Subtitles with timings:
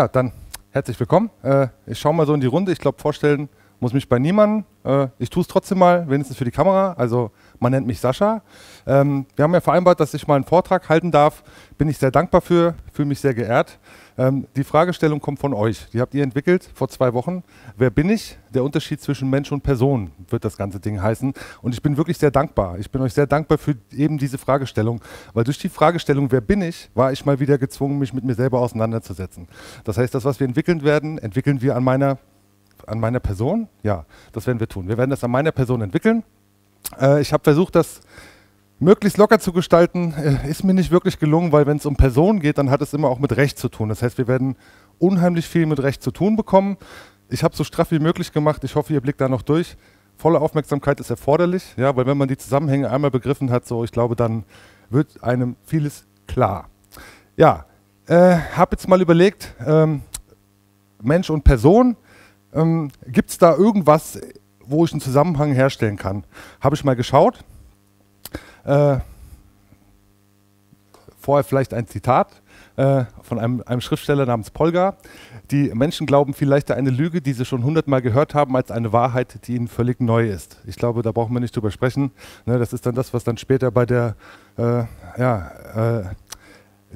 [0.00, 0.32] Ja, dann
[0.70, 1.28] herzlich willkommen.
[1.42, 2.72] Äh, ich schaue mal so in die Runde.
[2.72, 3.50] Ich glaube, vorstellen
[3.80, 4.64] muss mich bei niemandem.
[4.84, 6.92] Äh, ich tue es trotzdem mal, wenigstens für die Kamera.
[6.92, 8.42] Also man nennt mich Sascha.
[8.86, 11.42] Ähm, wir haben ja vereinbart, dass ich mal einen Vortrag halten darf.
[11.78, 13.78] Bin ich sehr dankbar für, fühle mich sehr geehrt.
[14.20, 15.88] Ähm, die Fragestellung kommt von euch.
[15.94, 17.42] Die habt ihr entwickelt vor zwei Wochen.
[17.78, 18.36] Wer bin ich?
[18.52, 21.32] Der Unterschied zwischen Mensch und Person wird das ganze Ding heißen.
[21.62, 22.78] Und ich bin wirklich sehr dankbar.
[22.78, 25.00] Ich bin euch sehr dankbar für eben diese Fragestellung,
[25.32, 28.34] weil durch die Fragestellung, wer bin ich, war ich mal wieder gezwungen, mich mit mir
[28.34, 29.48] selber auseinanderzusetzen.
[29.84, 32.18] Das heißt, das, was wir entwickeln werden, entwickeln wir an meiner,
[32.86, 33.68] an meiner Person.
[33.82, 34.88] Ja, das werden wir tun.
[34.88, 36.22] Wir werden das an meiner Person entwickeln.
[37.00, 38.00] Äh, ich habe versucht, das
[38.78, 42.40] möglichst locker zu gestalten, äh, ist mir nicht wirklich gelungen, weil wenn es um Personen
[42.40, 43.88] geht, dann hat es immer auch mit Recht zu tun.
[43.88, 44.56] Das heißt, wir werden
[44.98, 46.76] unheimlich viel mit Recht zu tun bekommen.
[47.28, 48.64] Ich habe so straff wie möglich gemacht.
[48.64, 49.76] Ich hoffe, ihr blickt da noch durch.
[50.16, 53.92] Volle Aufmerksamkeit ist erforderlich, ja, weil wenn man die Zusammenhänge einmal begriffen hat, so ich
[53.92, 54.44] glaube, dann
[54.90, 56.68] wird einem vieles klar.
[57.36, 57.64] Ja,
[58.06, 60.02] äh, habe jetzt mal überlegt, ähm,
[61.00, 61.96] Mensch und Person,
[62.54, 64.20] ähm, gibt es da irgendwas,
[64.64, 66.24] wo ich einen Zusammenhang herstellen kann?
[66.60, 67.44] Habe ich mal geschaut.
[68.64, 68.98] Äh,
[71.18, 72.42] vorher vielleicht ein Zitat
[72.76, 74.96] äh, von einem, einem, Schriftsteller namens Polgar.
[75.50, 78.92] Die Menschen glauben viel leichter eine Lüge, die sie schon hundertmal gehört haben, als eine
[78.92, 80.58] Wahrheit, die ihnen völlig neu ist.
[80.66, 82.12] Ich glaube, da brauchen wir nicht drüber sprechen.
[82.46, 84.16] Ne, das ist dann das, was dann später bei der,
[84.56, 84.84] äh,
[85.18, 86.04] ja, äh,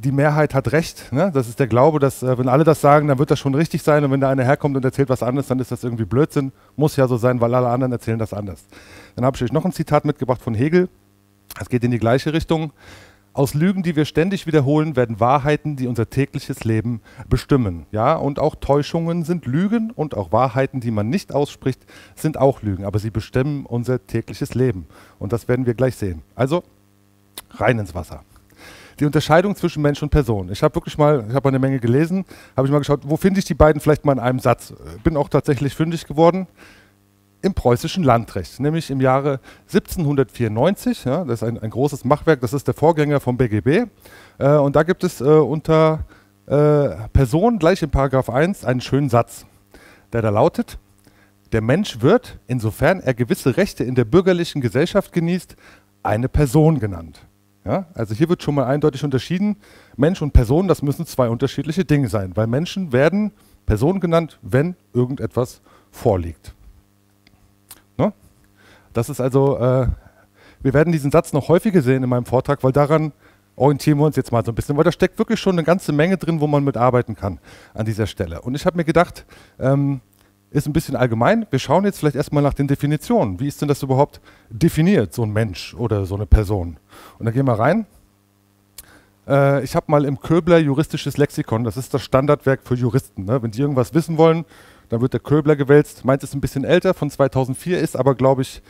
[0.05, 1.13] die Mehrheit hat recht.
[1.13, 1.31] Ne?
[1.33, 3.83] Das ist der Glaube, dass äh, wenn alle das sagen, dann wird das schon richtig
[3.83, 4.05] sein.
[4.05, 6.53] Und wenn da einer herkommt und erzählt was anderes, dann ist das irgendwie Blödsinn.
[6.77, 8.67] Muss ja so sein, weil alle anderen erzählen das anders.
[9.17, 10.89] Dann habe ich euch noch ein Zitat mitgebracht von Hegel.
[11.61, 12.73] Es geht in die gleiche Richtung.
[13.33, 17.87] Aus Lügen, die wir ständig wiederholen, werden Wahrheiten, die unser tägliches Leben bestimmen.
[17.91, 22.63] Ja, und auch Täuschungen sind Lügen und auch Wahrheiten, die man nicht ausspricht, sind auch
[22.63, 24.87] Lügen, aber sie bestimmen unser tägliches Leben.
[25.19, 26.23] Und das werden wir gleich sehen.
[26.37, 26.63] Also
[27.51, 28.23] rein ins Wasser.
[29.01, 30.51] Die Unterscheidung zwischen Mensch und Person.
[30.51, 32.25] Ich habe wirklich mal, ich habe eine Menge gelesen,
[32.57, 34.73] habe ich mal geschaut, wo finde ich die beiden vielleicht mal in einem Satz.
[35.03, 36.47] Bin auch tatsächlich fündig geworden
[37.45, 41.05] im preußischen Landrecht, nämlich im Jahre 1794.
[41.05, 43.87] Ja, das ist ein, ein, großes Machwerk, das ist der Vorgänger vom BGB.
[44.39, 46.05] Äh, und da gibt es äh, unter
[46.47, 49.45] äh, Person gleich in Paragraph 1 einen schönen Satz,
[50.13, 50.79] der da lautet,
[51.53, 55.55] der Mensch wird, insofern er gewisse Rechte in der bürgerlichen Gesellschaft genießt,
[56.03, 57.27] eine Person genannt.
[57.65, 59.57] Ja, also hier wird schon mal eindeutig unterschieden,
[59.97, 63.33] Mensch und Person, das müssen zwei unterschiedliche Dinge sein, weil Menschen werden
[63.65, 66.55] Person genannt, wenn irgendetwas vorliegt.
[68.95, 69.89] Das ist also, äh,
[70.63, 73.13] wir werden diesen Satz noch häufiger sehen in meinem Vortrag, weil daran
[73.57, 75.93] orientieren wir uns jetzt mal so ein bisschen, weil da steckt wirklich schon eine ganze
[75.93, 77.39] Menge drin, wo man mitarbeiten kann
[77.75, 78.41] an dieser Stelle.
[78.41, 79.27] Und ich habe mir gedacht,
[79.59, 80.01] ähm,
[80.55, 81.47] ist ein bisschen allgemein.
[81.51, 83.41] Wir schauen jetzt vielleicht erstmal nach den Definitionen.
[83.41, 84.21] Wie ist denn das überhaupt
[84.51, 86.79] definiert, so ein Mensch oder so eine Person?
[87.19, 87.87] Und dann gehen wir rein.
[89.27, 93.25] Äh, ich habe mal im Köbler juristisches Lexikon, das ist das Standardwerk für Juristen.
[93.25, 93.43] Ne?
[93.43, 94.45] Wenn die irgendwas wissen wollen,
[94.91, 96.05] dann wird der Köbler gewälzt.
[96.05, 98.63] Meins ist ein bisschen älter, von 2004, ist aber, glaube ich,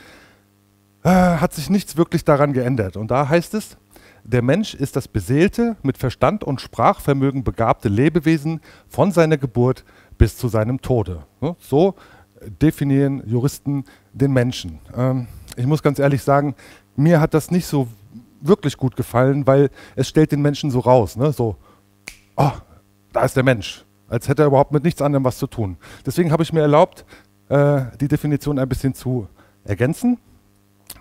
[1.02, 2.96] äh, hat sich nichts wirklich daran geändert.
[2.96, 3.76] Und da heißt es,
[4.26, 9.84] der Mensch ist das beseelte, mit Verstand und Sprachvermögen begabte Lebewesen von seiner Geburt
[10.18, 11.24] bis zu seinem Tode.
[11.58, 11.94] So
[12.60, 14.78] definieren Juristen den Menschen.
[14.96, 15.26] Ähm,
[15.56, 16.54] ich muss ganz ehrlich sagen,
[16.96, 17.88] mir hat das nicht so
[18.40, 21.16] wirklich gut gefallen, weil es stellt den Menschen so raus.
[21.16, 21.32] Ne?
[21.32, 21.56] So,
[22.36, 22.52] oh,
[23.12, 25.76] da ist der Mensch als hätte er überhaupt mit nichts anderem was zu tun.
[26.06, 27.04] Deswegen habe ich mir erlaubt,
[27.48, 29.28] äh, die Definition ein bisschen zu
[29.64, 30.18] ergänzen.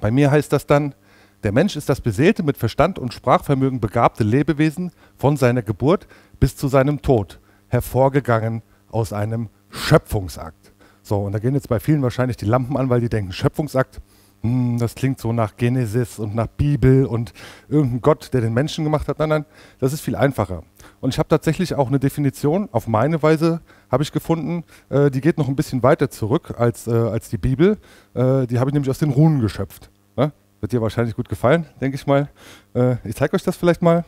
[0.01, 0.95] Bei mir heißt das dann,
[1.43, 6.07] der Mensch ist das beseelte, mit Verstand und Sprachvermögen begabte Lebewesen von seiner Geburt
[6.39, 8.63] bis zu seinem Tod, hervorgegangen
[8.93, 10.73] aus einem Schöpfungsakt.
[11.01, 14.01] So, und da gehen jetzt bei vielen wahrscheinlich die Lampen an, weil die denken, Schöpfungsakt,
[14.41, 17.33] hm, das klingt so nach Genesis und nach Bibel und
[17.69, 19.19] irgendein Gott, der den Menschen gemacht hat.
[19.19, 19.45] Nein, nein,
[19.79, 20.63] das ist viel einfacher.
[20.99, 25.21] Und ich habe tatsächlich auch eine Definition, auf meine Weise habe ich gefunden, äh, die
[25.21, 27.77] geht noch ein bisschen weiter zurück als, äh, als die Bibel.
[28.13, 29.89] Äh, die habe ich nämlich aus den Runen geschöpft.
[30.17, 30.33] Ja?
[30.59, 32.29] Wird dir wahrscheinlich gut gefallen, denke ich mal.
[32.73, 34.03] Äh, ich zeige euch das vielleicht mal.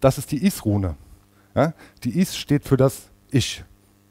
[0.00, 0.96] Das ist die Is-Rune.
[1.54, 1.72] Ja?
[2.02, 3.64] Die Is steht für das Ich.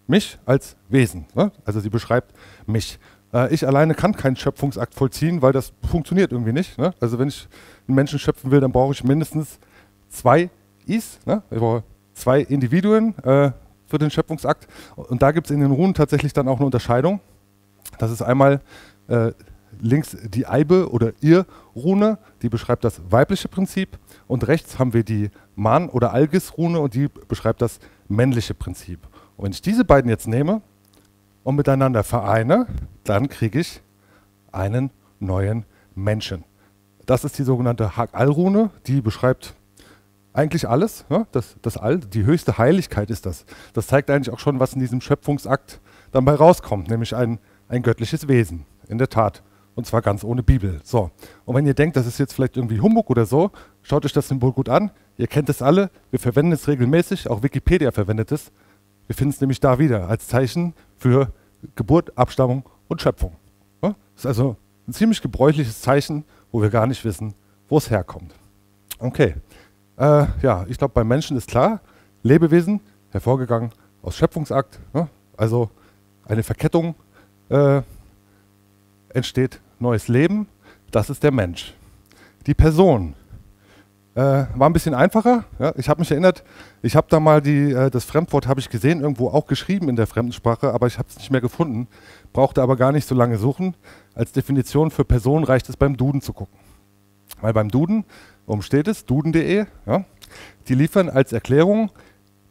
[0.09, 1.27] Mich als Wesen.
[1.35, 1.51] Ne?
[1.65, 2.33] Also sie beschreibt
[2.65, 2.97] mich.
[3.31, 6.79] Äh, ich alleine kann keinen Schöpfungsakt vollziehen, weil das funktioniert irgendwie nicht.
[6.79, 6.95] Ne?
[6.99, 7.47] Also wenn ich
[7.87, 9.59] einen Menschen schöpfen will, dann brauche ich mindestens
[10.07, 10.49] zwei
[10.87, 11.25] ist.
[11.27, 11.43] Ne?
[12.13, 13.51] zwei Individuen äh,
[13.85, 14.67] für den Schöpfungsakt.
[14.95, 17.19] Und da gibt es in den Runen tatsächlich dann auch eine Unterscheidung.
[17.99, 18.61] Das ist einmal
[19.09, 19.31] äh,
[19.79, 23.99] links die Eibe- oder Ir-Rune, die beschreibt das weibliche Prinzip.
[24.25, 29.07] Und rechts haben wir die Man- oder Algis-Rune und die beschreibt das männliche Prinzip.
[29.39, 30.61] Und wenn ich diese beiden jetzt nehme
[31.45, 32.67] und miteinander vereine,
[33.05, 33.81] dann kriege ich
[34.51, 34.91] einen
[35.21, 35.63] neuen
[35.95, 36.43] Menschen.
[37.05, 39.55] Das ist die sogenannte Hag-Al-Rune, die beschreibt
[40.33, 41.05] eigentlich alles.
[41.09, 41.25] Ja?
[41.31, 43.45] Das, das All, die höchste Heiligkeit ist das.
[43.71, 45.79] Das zeigt eigentlich auch schon, was in diesem Schöpfungsakt
[46.11, 47.39] dabei rauskommt, nämlich ein,
[47.69, 49.41] ein göttliches Wesen, in der Tat.
[49.73, 50.81] Und zwar ganz ohne Bibel.
[50.83, 51.11] So.
[51.45, 53.51] Und wenn ihr denkt, das ist jetzt vielleicht irgendwie Humbug oder so,
[53.83, 54.91] schaut euch das Symbol gut an.
[55.15, 58.51] Ihr kennt es alle, wir verwenden es regelmäßig, auch Wikipedia verwendet es.
[59.09, 61.33] Wir finden es nämlich da wieder als Zeichen für
[61.75, 63.35] Geburt, Abstammung und Schöpfung.
[63.81, 64.55] Das ist also
[64.87, 67.33] ein ziemlich gebräuchliches Zeichen, wo wir gar nicht wissen,
[67.69, 68.35] wo es herkommt.
[68.99, 69.33] Okay.
[69.97, 71.81] Äh, ja, ich glaube, beim Menschen ist klar,
[72.21, 73.71] Lebewesen, hervorgegangen
[74.03, 75.07] aus Schöpfungsakt, ja?
[75.35, 75.71] also
[76.25, 76.93] eine Verkettung
[77.49, 77.81] äh,
[79.09, 80.47] entsteht neues Leben,
[80.91, 81.73] das ist der Mensch.
[82.45, 83.15] Die Person
[84.15, 84.21] äh,
[84.55, 85.45] war ein bisschen einfacher.
[85.59, 85.73] Ja?
[85.77, 86.43] Ich habe mich erinnert,
[86.81, 89.95] ich habe da mal die, äh, das Fremdwort habe ich gesehen, irgendwo auch geschrieben in
[89.95, 91.87] der Fremdsprache, aber ich habe es nicht mehr gefunden,
[92.33, 93.75] brauchte aber gar nicht so lange suchen.
[94.15, 96.57] Als Definition für Person reicht es beim Duden zu gucken.
[97.41, 98.05] Weil beim Duden,
[98.45, 99.05] worum steht es?
[99.05, 100.05] Duden.de, ja?
[100.67, 101.91] die liefern als Erklärung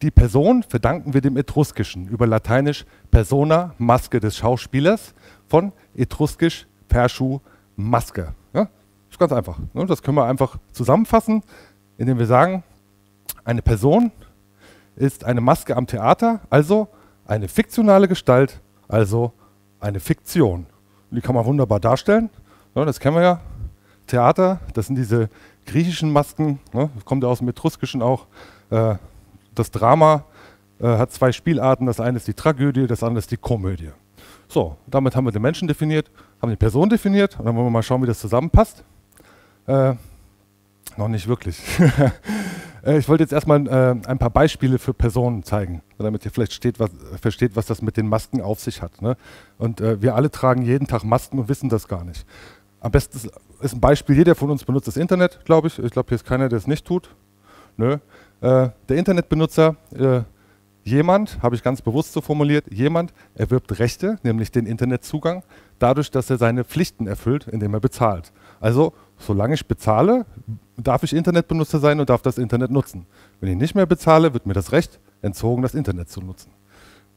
[0.03, 5.15] die Person verdanken wir dem Etruskischen, über Lateinisch Persona, Maske des Schauspielers,
[5.49, 7.41] von Etruskisch Perschu,
[7.77, 8.35] Maske.
[8.53, 8.69] Ja?
[9.19, 9.59] Ganz einfach.
[9.73, 9.87] Ne?
[9.87, 11.43] Das können wir einfach zusammenfassen,
[11.97, 12.63] indem wir sagen,
[13.45, 14.13] eine Person
[14.97, 16.89] ist eine Maske am Theater, also
[17.27, 19.33] eine fiktionale Gestalt, also
[19.81, 20.67] eine Fiktion.
[21.11, 22.31] Und die kann man wunderbar darstellen.
[22.75, 23.41] Ja, das kennen wir ja.
[24.07, 25.29] Theater, das sind diese
[25.67, 26.89] griechischen Masken, ne?
[26.95, 28.27] das kommt ja aus dem Etruskischen auch.
[28.71, 28.95] Äh,
[29.55, 30.25] das Drama
[30.81, 31.87] äh, hat zwei Spielarten.
[31.87, 33.91] Das eine ist die Tragödie, das andere ist die Komödie.
[34.49, 36.11] So, damit haben wir den Menschen definiert,
[36.41, 38.83] haben die Person definiert und dann wollen wir mal schauen, wie das zusammenpasst.
[39.69, 39.95] Äh,
[40.97, 41.63] noch nicht wirklich.
[42.85, 46.53] Äh, ich wollte jetzt erstmal äh, ein paar Beispiele für Personen zeigen, damit ihr vielleicht
[46.53, 49.03] steht, was, versteht, was das mit den Masken auf sich hat.
[49.03, 49.17] Ne?
[49.59, 52.25] Und äh, wir alle tragen jeden Tag Masken und wissen das gar nicht.
[52.79, 53.19] Am besten
[53.61, 55.81] ist, ein Beispiel, jeder von uns benutzt das Internet, glaube ich.
[55.81, 57.15] Ich glaube, hier ist keiner, der es nicht tut.
[57.77, 57.95] Nö.
[58.41, 60.21] Äh, der Internetbenutzer, äh,
[60.85, 65.43] jemand, habe ich ganz bewusst so formuliert, jemand erwirbt Rechte, nämlich den Internetzugang,
[65.81, 68.33] dadurch, dass er seine Pflichten erfüllt, indem er bezahlt.
[68.61, 70.27] Also, solange ich bezahle,
[70.77, 73.07] darf ich Internetbenutzer sein und darf das Internet nutzen.
[73.41, 76.51] Wenn ich nicht mehr bezahle, wird mir das Recht entzogen, das Internet zu nutzen.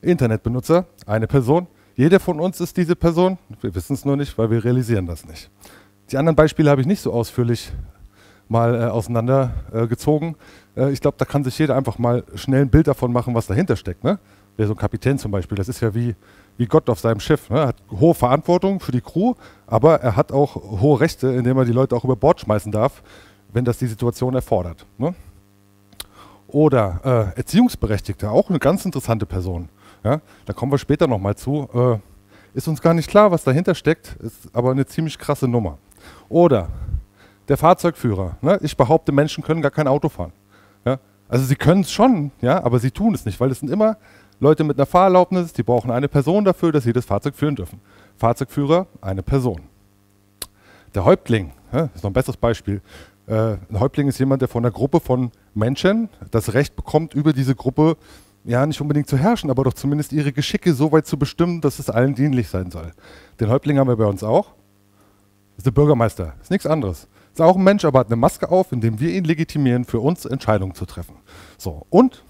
[0.01, 1.67] Internetbenutzer, eine Person.
[1.95, 3.37] Jeder von uns ist diese Person.
[3.61, 5.51] Wir wissen es nur nicht, weil wir realisieren das nicht.
[6.11, 7.71] Die anderen Beispiele habe ich nicht so ausführlich
[8.47, 10.35] mal äh, auseinandergezogen.
[10.75, 13.47] Äh, ich glaube, da kann sich jeder einfach mal schnell ein Bild davon machen, was
[13.47, 14.03] dahinter steckt.
[14.03, 14.19] Ne?
[14.57, 16.15] Wer so ein Kapitän zum Beispiel, das ist ja wie,
[16.57, 17.49] wie Gott auf seinem Schiff.
[17.49, 17.59] Ne?
[17.59, 19.33] Er hat hohe Verantwortung für die Crew,
[19.67, 23.01] aber er hat auch hohe Rechte, indem er die Leute auch über Bord schmeißen darf,
[23.53, 24.85] wenn das die Situation erfordert.
[24.97, 25.13] Ne?
[26.47, 29.69] Oder äh, Erziehungsberechtigte, auch eine ganz interessante Person.
[30.03, 30.21] Ja?
[30.45, 31.69] Da kommen wir später nochmal zu.
[31.73, 35.77] Äh, ist uns gar nicht klar, was dahinter steckt, ist aber eine ziemlich krasse Nummer.
[36.27, 36.67] Oder
[37.47, 38.37] der Fahrzeugführer.
[38.41, 38.59] Ne?
[38.61, 40.33] Ich behaupte, Menschen können gar kein Auto fahren.
[40.85, 40.99] Ja?
[41.27, 43.97] Also sie können es schon, ja, aber sie tun es nicht, weil es sind immer
[44.41, 47.79] Leute mit einer Fahrerlaubnis, die brauchen eine Person dafür, dass sie das Fahrzeug führen dürfen.
[48.17, 49.61] Fahrzeugführer, eine Person.
[50.95, 52.81] Der Häuptling, ja, ist noch ein besseres Beispiel.
[53.27, 57.33] Äh, ein Häuptling ist jemand, der von einer Gruppe von Menschen das Recht bekommt, über
[57.33, 57.97] diese Gruppe
[58.43, 61.77] ja nicht unbedingt zu herrschen, aber doch zumindest ihre Geschicke so weit zu bestimmen, dass
[61.77, 62.93] es allen dienlich sein soll.
[63.39, 64.47] Den Häuptling haben wir bei uns auch.
[65.51, 67.07] Das ist der Bürgermeister, ist nichts anderes.
[67.31, 70.25] Ist auch ein Mensch, aber hat eine Maske auf, indem wir ihn legitimieren, für uns
[70.25, 71.15] Entscheidungen zu treffen.
[71.59, 72.23] So, und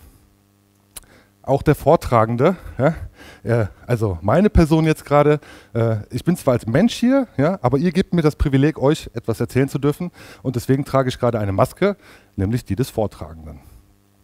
[1.43, 2.95] auch der Vortragende, ja,
[3.43, 5.39] äh, also meine Person jetzt gerade,
[5.74, 9.10] äh, ich bin zwar als Mensch hier, ja, aber ihr gebt mir das Privileg, euch
[9.13, 10.12] etwas erzählen zu dürfen
[10.43, 11.98] und deswegen trage ich gerade eine Maske,
[12.36, 13.60] nämlich die des Vortragenden.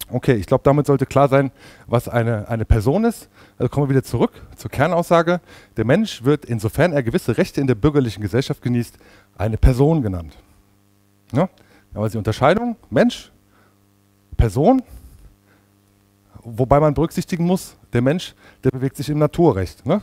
[0.10, 1.52] Okay, ich glaube, damit sollte klar sein,
[1.86, 3.28] was eine, eine Person ist.
[3.58, 5.42] Also kommen wir wieder zurück zur Kernaussage.
[5.76, 8.98] Der Mensch wird, insofern er gewisse Rechte in der bürgerlichen Gesellschaft genießt,
[9.38, 10.38] eine Person genannt.
[11.34, 11.50] Ja?
[11.94, 13.34] Aber die Unterscheidung Mensch,
[14.38, 14.82] Person,
[16.48, 19.86] wobei man berücksichtigen muss, der Mensch, der bewegt sich im Naturrecht.
[19.86, 20.02] Ne?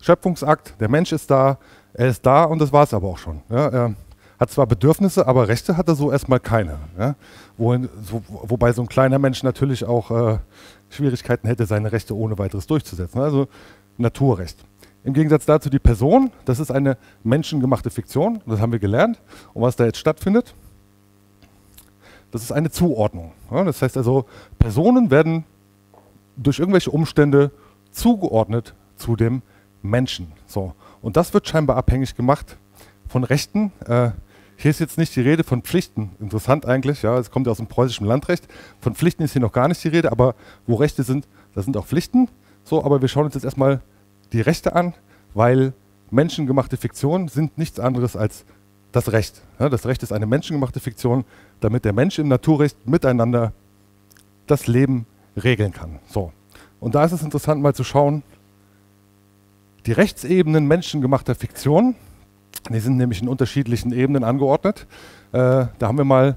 [0.00, 1.58] Schöpfungsakt, der Mensch ist da,
[1.92, 3.42] er ist da und das war es aber auch schon.
[3.50, 3.68] Ja?
[3.68, 3.94] Er
[4.38, 6.78] hat zwar Bedürfnisse, aber Rechte hat er so erstmal keine.
[6.98, 7.14] Ja?
[7.58, 10.38] Wohin, so, wobei so ein kleiner Mensch natürlich auch äh,
[10.88, 13.20] Schwierigkeiten hätte, seine Rechte ohne weiteres durchzusetzen.
[13.20, 13.48] Also
[13.98, 14.58] Naturrecht.
[15.04, 19.20] Im Gegensatz dazu die Person, das ist eine menschengemachte Fiktion, das haben wir gelernt.
[19.54, 20.54] Und was da jetzt stattfindet,
[22.30, 23.32] das ist eine Zuordnung.
[23.50, 24.24] Das heißt also,
[24.58, 25.44] Personen werden
[26.36, 27.50] durch irgendwelche Umstände
[27.90, 29.42] zugeordnet zu dem
[29.82, 30.32] Menschen.
[30.46, 30.74] So.
[31.02, 32.56] Und das wird scheinbar abhängig gemacht
[33.08, 33.72] von Rechten.
[33.86, 34.10] Äh,
[34.56, 36.12] hier ist jetzt nicht die Rede von Pflichten.
[36.18, 38.48] Interessant eigentlich, ja, es kommt ja aus dem preußischen Landrecht.
[38.80, 40.34] Von Pflichten ist hier noch gar nicht die Rede, aber
[40.66, 42.28] wo Rechte sind, da sind auch Pflichten.
[42.64, 43.80] So, aber wir schauen uns jetzt erstmal
[44.32, 44.94] die Rechte an,
[45.34, 45.72] weil
[46.10, 48.44] menschengemachte Fiktionen sind nichts anderes als
[48.92, 49.42] das Recht.
[49.58, 51.24] Ja, das Recht ist eine menschengemachte Fiktion,
[51.60, 53.52] damit der Mensch im Naturrecht miteinander
[54.46, 55.98] das Leben regeln kann.
[56.08, 56.32] So.
[56.80, 58.22] Und da ist es interessant mal zu schauen,
[59.86, 61.94] die Rechtsebenen menschengemachter Fiktion,
[62.70, 64.86] die sind nämlich in unterschiedlichen Ebenen angeordnet.
[65.32, 66.36] Äh, da haben wir mal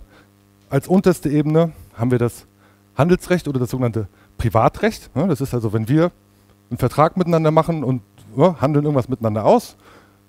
[0.69, 2.45] als unterste Ebene haben wir das
[2.95, 5.09] Handelsrecht oder das sogenannte Privatrecht.
[5.15, 6.11] Ja, das ist also, wenn wir
[6.69, 8.01] einen Vertrag miteinander machen und
[8.37, 9.75] ja, handeln irgendwas miteinander aus,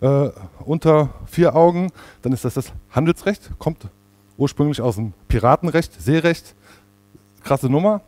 [0.01, 0.31] äh,
[0.65, 1.91] unter vier Augen,
[2.23, 3.89] dann ist das das Handelsrecht, kommt
[4.39, 6.55] ursprünglich aus dem Piratenrecht, Seerecht,
[7.45, 8.01] krasse Nummer.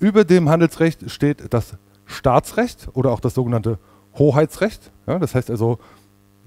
[0.00, 1.76] Über dem Handelsrecht steht das
[2.06, 3.78] Staatsrecht oder auch das sogenannte
[4.18, 4.90] Hoheitsrecht.
[5.06, 5.78] Ja, das heißt also,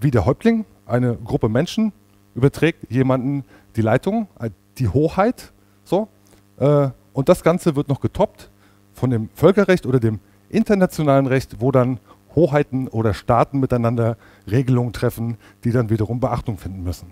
[0.02, 1.94] wie der Häuptling, eine Gruppe Menschen
[2.34, 3.46] überträgt jemanden
[3.76, 5.54] die Leitung, äh, die Hoheit.
[5.84, 6.10] So,
[6.58, 8.50] äh, und das Ganze wird noch getoppt
[8.92, 10.20] von dem Völkerrecht oder dem
[10.50, 12.00] internationalen Recht, wo dann
[12.36, 14.18] Hoheiten oder Staaten miteinander
[14.50, 17.12] Regelungen treffen, die dann wiederum Beachtung finden müssen.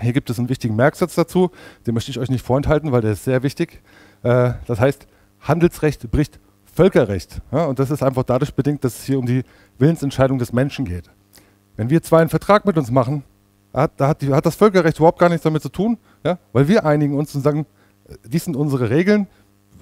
[0.00, 1.50] Hier gibt es einen wichtigen Merksatz dazu,
[1.86, 3.82] den möchte ich euch nicht vorenthalten, weil der ist sehr wichtig.
[4.22, 5.08] Äh, das heißt,
[5.46, 7.40] Handelsrecht bricht Völkerrecht.
[7.50, 9.44] und das ist einfach dadurch bedingt, dass es hier um die
[9.78, 11.10] Willensentscheidung des Menschen geht.
[11.76, 13.24] Wenn wir zwei einen Vertrag mit uns machen,
[13.72, 16.38] hat, da hat, die, hat das Völkerrecht überhaupt gar nichts damit zu tun, ja?
[16.52, 17.66] weil wir einigen uns und sagen,
[18.08, 19.26] äh, dies sind unsere Regeln,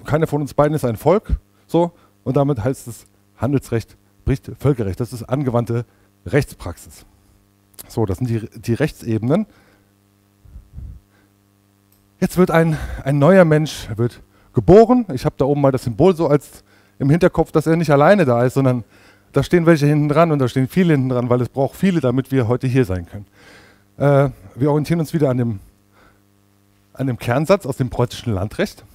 [0.05, 1.91] keiner von uns beiden ist ein Volk, so,
[2.23, 3.07] und damit heißt es,
[3.37, 4.99] Handelsrecht bricht Völkerrecht.
[4.99, 5.85] Das ist angewandte
[6.25, 7.05] Rechtspraxis.
[7.87, 9.45] So, das sind die, die Rechtsebenen.
[12.19, 14.21] Jetzt wird ein, ein neuer Mensch wird
[14.55, 15.05] geboren.
[15.13, 16.63] Ich habe da oben mal das Symbol so als
[16.97, 18.83] im Hinterkopf, dass er nicht alleine da ist, sondern
[19.33, 21.99] da stehen welche hinten dran und da stehen viele hinten dran, weil es braucht viele,
[21.99, 23.27] damit wir heute hier sein können.
[23.97, 25.59] Äh, wir orientieren uns wieder an dem,
[26.93, 28.85] an dem Kernsatz aus dem preußischen Landrecht.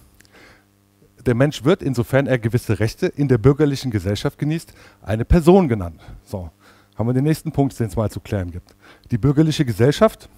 [1.26, 6.00] Der Mensch wird, insofern er gewisse Rechte in der bürgerlichen Gesellschaft genießt, eine Person genannt.
[6.24, 6.50] So,
[6.96, 8.74] haben wir den nächsten Punkt, den es mal zu klären gibt.
[9.10, 10.30] Die bürgerliche Gesellschaft,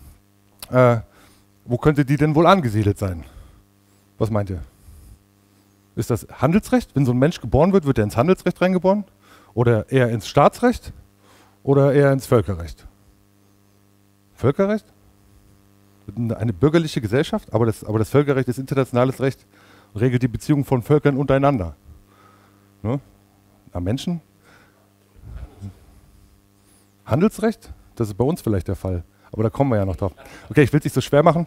[0.71, 0.97] äh,
[1.65, 3.23] wo könnte die denn wohl angesiedelt sein?
[4.19, 4.63] Was meint ihr?
[5.95, 6.95] Ist das Handelsrecht?
[6.95, 9.05] Wenn so ein Mensch geboren wird, wird er ins Handelsrecht reingeboren?
[9.55, 10.93] Oder eher ins Staatsrecht?
[11.63, 12.87] Oder eher ins Völkerrecht?
[14.35, 14.87] Völkerrecht?
[16.17, 19.47] Eine bürgerliche Gesellschaft, aber das, aber das Völkerrecht ist internationales Recht
[19.95, 21.77] regelt die Beziehungen von Völkern untereinander.
[22.83, 23.01] Ne?
[23.73, 24.21] Na, Menschen?
[27.05, 27.73] Handelsrecht?
[27.95, 29.05] Das ist bei uns vielleicht der Fall.
[29.31, 30.13] Aber da kommen wir ja noch drauf.
[30.51, 31.47] Okay, ich will es nicht so schwer machen.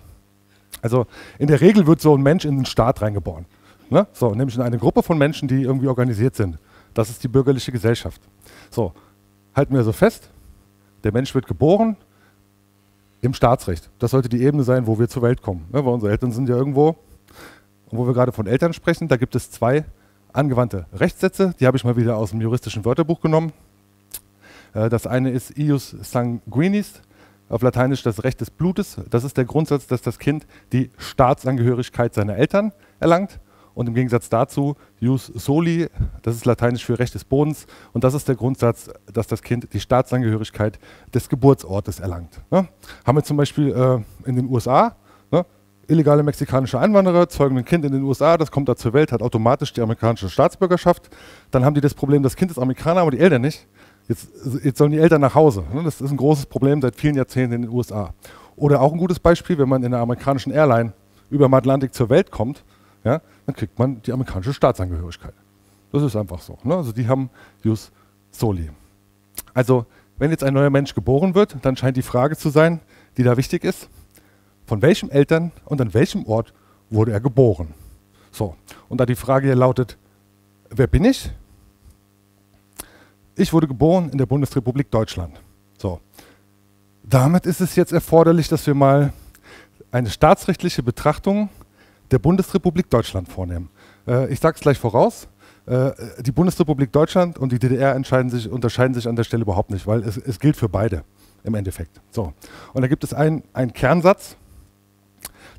[0.81, 1.07] Also
[1.39, 3.45] in der Regel wird so ein Mensch in den Staat reingeboren.
[3.89, 4.07] Ne?
[4.13, 6.57] So, nämlich in eine Gruppe von Menschen, die irgendwie organisiert sind.
[6.93, 8.21] Das ist die bürgerliche Gesellschaft.
[8.69, 8.93] So,
[9.53, 10.29] halten wir so fest,
[11.03, 11.97] der Mensch wird geboren
[13.21, 13.89] im Staatsrecht.
[13.99, 15.65] Das sollte die Ebene sein, wo wir zur Welt kommen.
[15.71, 15.85] Ne?
[15.85, 16.95] Weil unsere Eltern sind ja irgendwo,
[17.89, 19.85] und wo wir gerade von Eltern sprechen, da gibt es zwei
[20.33, 21.53] angewandte Rechtssätze.
[21.59, 23.53] Die habe ich mal wieder aus dem juristischen Wörterbuch genommen.
[24.73, 27.01] Äh, das eine ist ius sanguinis,
[27.49, 28.97] auf Lateinisch das Recht des Blutes.
[29.09, 33.39] Das ist der Grundsatz, dass das Kind die Staatsangehörigkeit seiner Eltern erlangt.
[33.75, 35.87] Und im Gegensatz dazu, Jus Soli,
[36.23, 37.67] das ist lateinisch für Recht des Bodens.
[37.93, 40.79] Und das ist der Grundsatz, dass das Kind die Staatsangehörigkeit
[41.13, 42.41] des Geburtsortes erlangt.
[42.49, 42.67] Ne?
[43.05, 44.95] Haben wir zum Beispiel äh, in den USA,
[45.29, 45.45] ne?
[45.87, 49.21] illegale mexikanische Einwanderer zeugen ein Kind in den USA, das kommt da zur Welt, hat
[49.21, 51.09] automatisch die amerikanische Staatsbürgerschaft.
[51.51, 53.67] Dann haben die das Problem, das Kind ist Amerikaner, aber die Eltern nicht.
[54.07, 54.29] Jetzt,
[54.63, 55.63] jetzt sollen die Eltern nach Hause.
[55.73, 55.83] Ne?
[55.83, 58.13] Das ist ein großes Problem seit vielen Jahrzehnten in den USA.
[58.55, 60.93] Oder auch ein gutes Beispiel, wenn man in einer amerikanischen Airline
[61.29, 62.63] über dem Atlantik zur Welt kommt,
[63.05, 65.33] ja, dann kriegt man die amerikanische Staatsangehörigkeit.
[65.91, 66.57] Das ist einfach so.
[66.63, 66.75] Ne?
[66.75, 67.29] Also die haben
[67.63, 67.91] Jus
[68.31, 68.69] Soli.
[69.53, 69.85] Also
[70.17, 72.81] wenn jetzt ein neuer Mensch geboren wird, dann scheint die Frage zu sein,
[73.17, 73.87] die da wichtig ist,
[74.65, 76.53] von welchem Eltern und an welchem Ort
[76.89, 77.73] wurde er geboren?
[78.31, 78.55] So,
[78.89, 79.97] und da die Frage hier lautet,
[80.69, 81.31] wer bin ich?
[83.35, 85.39] Ich wurde geboren in der Bundesrepublik Deutschland.
[85.77, 85.99] So,
[87.03, 89.13] damit ist es jetzt erforderlich, dass wir mal
[89.91, 91.49] eine staatsrechtliche Betrachtung
[92.11, 93.69] der Bundesrepublik Deutschland vornehmen.
[94.07, 95.27] Äh, ich sage es gleich voraus.
[95.65, 97.95] Äh, die Bundesrepublik Deutschland und die DDR
[98.29, 101.03] sich, unterscheiden sich an der Stelle überhaupt nicht, weil es, es, gilt für beide
[101.43, 102.01] im Endeffekt.
[102.11, 102.33] So.
[102.73, 104.37] Und da gibt es einen, einen Kernsatz,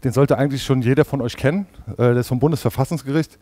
[0.04, 1.66] den sollte eigentlich schon jeder von euch kennen.
[1.92, 3.38] Äh, der ist vom Bundesverfassungsgericht.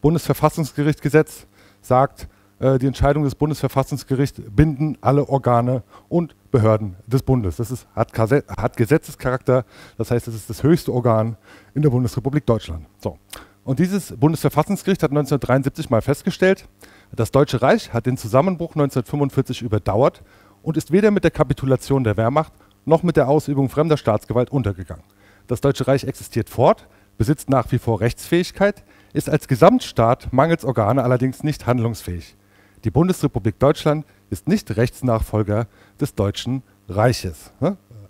[0.00, 1.46] Bundesverfassungsgerichtgesetz
[1.80, 7.56] sagt, äh, die Entscheidung des Bundesverfassungsgerichts binden alle Organe und Behörden des Bundes.
[7.56, 9.64] Das ist, hat, hat, Gesetzescharakter,
[9.98, 11.36] das heißt, es ist das höchste Organ
[11.74, 12.86] in der Bundesrepublik Deutschland.
[12.98, 13.18] So.
[13.64, 16.68] Und dieses Bundesverfassungsgericht hat 1973 mal festgestellt,
[17.12, 20.22] das Deutsche Reich hat den Zusammenbruch 1945 überdauert
[20.62, 22.52] und ist weder mit der Kapitulation der Wehrmacht
[22.84, 25.04] noch mit der Ausübung fremder Staatsgewalt untergegangen.
[25.46, 31.02] Das Deutsche Reich existiert fort, besitzt nach wie vor Rechtsfähigkeit, ist als Gesamtstaat mangels Organe
[31.02, 32.36] allerdings nicht handlungsfähig.
[32.84, 35.66] Die Bundesrepublik Deutschland ist nicht Rechtsnachfolger
[35.98, 37.50] des Deutschen Reiches.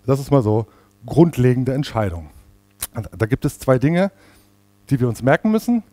[0.04, 0.66] Das ist mal so
[1.06, 2.30] grundlegende Entscheidung.
[3.16, 4.10] Da gibt es zwei Dinge,
[4.90, 5.84] die wir uns merken müssen.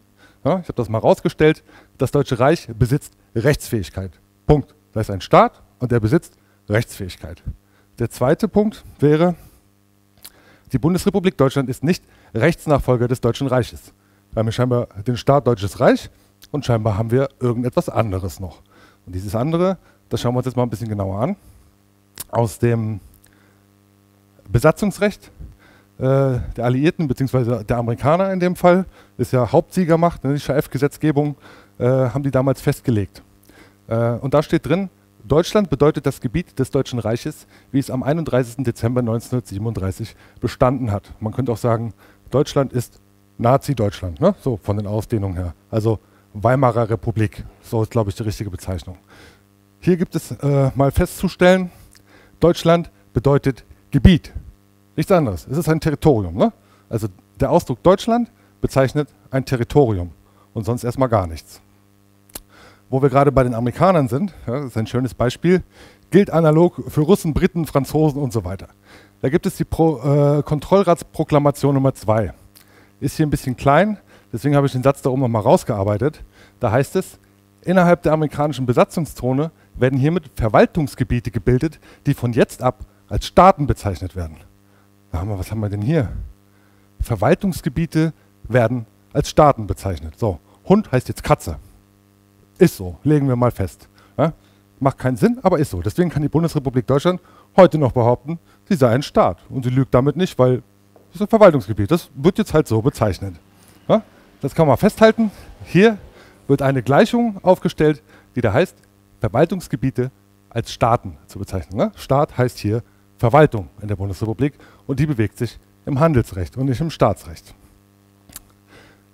[0.44, 1.64] Ich habe das mal rausgestellt.
[2.00, 4.20] Das Deutsche Reich besitzt Rechtsfähigkeit.
[4.48, 4.74] Punkt.
[4.94, 6.34] Da ist ein Staat und der besitzt
[6.68, 7.44] Rechtsfähigkeit.
[8.00, 9.36] Der zweite Punkt wäre,
[10.74, 13.94] die Bundesrepublik Deutschland ist nicht Rechtsnachfolger des Deutschen Reiches.
[14.32, 16.10] Wir haben scheinbar den Staat Deutsches Reich
[16.50, 18.64] und scheinbar haben wir irgendetwas anderes noch.
[19.12, 19.77] Und dieses andere,
[20.08, 21.36] das schauen wir uns jetzt mal ein bisschen genauer an.
[22.30, 23.01] Aus dem
[24.50, 25.30] Besatzungsrecht
[25.98, 27.65] äh, der Alliierten bzw.
[27.65, 28.86] der Amerikaner in dem Fall,
[29.18, 31.36] ist ja Hauptsiegermacht, ne, die Schaef-Gesetzgebung,
[31.77, 33.22] äh, haben die damals festgelegt.
[33.88, 34.89] Äh, und da steht drin,
[35.25, 38.63] Deutschland bedeutet das Gebiet des Deutschen Reiches, wie es am 31.
[38.63, 41.12] Dezember 1937 bestanden hat.
[41.20, 41.94] Man könnte auch sagen,
[42.30, 43.01] Deutschland ist
[43.39, 44.36] Nazi-Deutschland, ne?
[44.39, 45.53] so von den Ausdehnungen her.
[45.70, 46.00] Also
[46.34, 48.98] Weimarer Republik, so ist, glaube ich, die richtige Bezeichnung.
[49.80, 51.72] Hier gibt es äh, mal festzustellen,
[52.40, 54.32] Deutschland bedeutet Gebiet.
[54.96, 55.48] Nichts anderes.
[55.48, 56.36] Es ist ein Territorium.
[56.36, 56.54] Ne?
[56.90, 57.08] Also
[57.40, 60.12] der Ausdruck Deutschland bezeichnet ein Territorium
[60.54, 61.62] und sonst erstmal gar nichts.
[62.90, 65.64] Wo wir gerade bei den Amerikanern sind, ja, das ist ein schönes Beispiel,
[66.10, 68.68] gilt analog für Russen, Briten, Franzosen und so weiter.
[69.22, 72.34] Da gibt es die Pro, äh, Kontrollratsproklamation Nummer 2.
[73.00, 73.98] Ist hier ein bisschen klein,
[74.34, 76.24] deswegen habe ich den Satz da oben nochmal rausgearbeitet.
[76.60, 77.20] Da heißt es,
[77.62, 84.16] innerhalb der amerikanischen Besatzungszone werden hiermit Verwaltungsgebiete gebildet, die von jetzt ab als Staaten bezeichnet
[84.16, 84.38] werden.
[85.12, 86.10] Haben wir, was haben wir denn hier?
[87.02, 90.18] Verwaltungsgebiete werden als Staaten bezeichnet.
[90.18, 91.58] So, Hund heißt jetzt Katze.
[92.58, 93.90] Ist so, legen wir mal fest.
[94.18, 94.34] Ja?
[94.80, 95.82] Macht keinen Sinn, aber ist so.
[95.82, 97.20] Deswegen kann die Bundesrepublik Deutschland
[97.58, 99.40] heute noch behaupten, sie sei ein Staat.
[99.50, 100.64] Und sie lügt damit nicht, weil
[101.10, 101.92] es ist ein Verwaltungsgebiet.
[101.92, 103.36] Das wird jetzt halt so bezeichnet.
[103.88, 104.04] Ja?
[104.41, 105.31] Das kann man festhalten.
[105.65, 105.98] Hier
[106.48, 108.01] wird eine Gleichung aufgestellt,
[108.36, 108.75] die da heißt,
[109.19, 110.12] Verwaltungsgebiete
[110.50, 111.77] als Staaten zu bezeichnen.
[111.77, 111.91] Ne?
[111.95, 112.84] Staat heißt hier
[113.17, 114.54] Verwaltung in der Bundesrepublik
[114.88, 117.54] und die bewegt sich im Handelsrecht und nicht im Staatsrecht.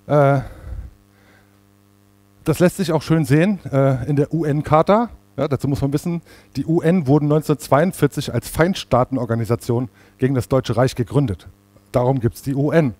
[0.07, 0.39] Äh,
[2.45, 5.09] das lässt sich auch schön sehen äh, in der UN-Charta.
[5.35, 6.21] Ja, dazu muss man wissen,
[6.55, 11.47] die UN wurden 1942 als Feindstaatenorganisation gegen das Deutsche Reich gegründet.
[11.91, 12.95] Darum gibt es die UN.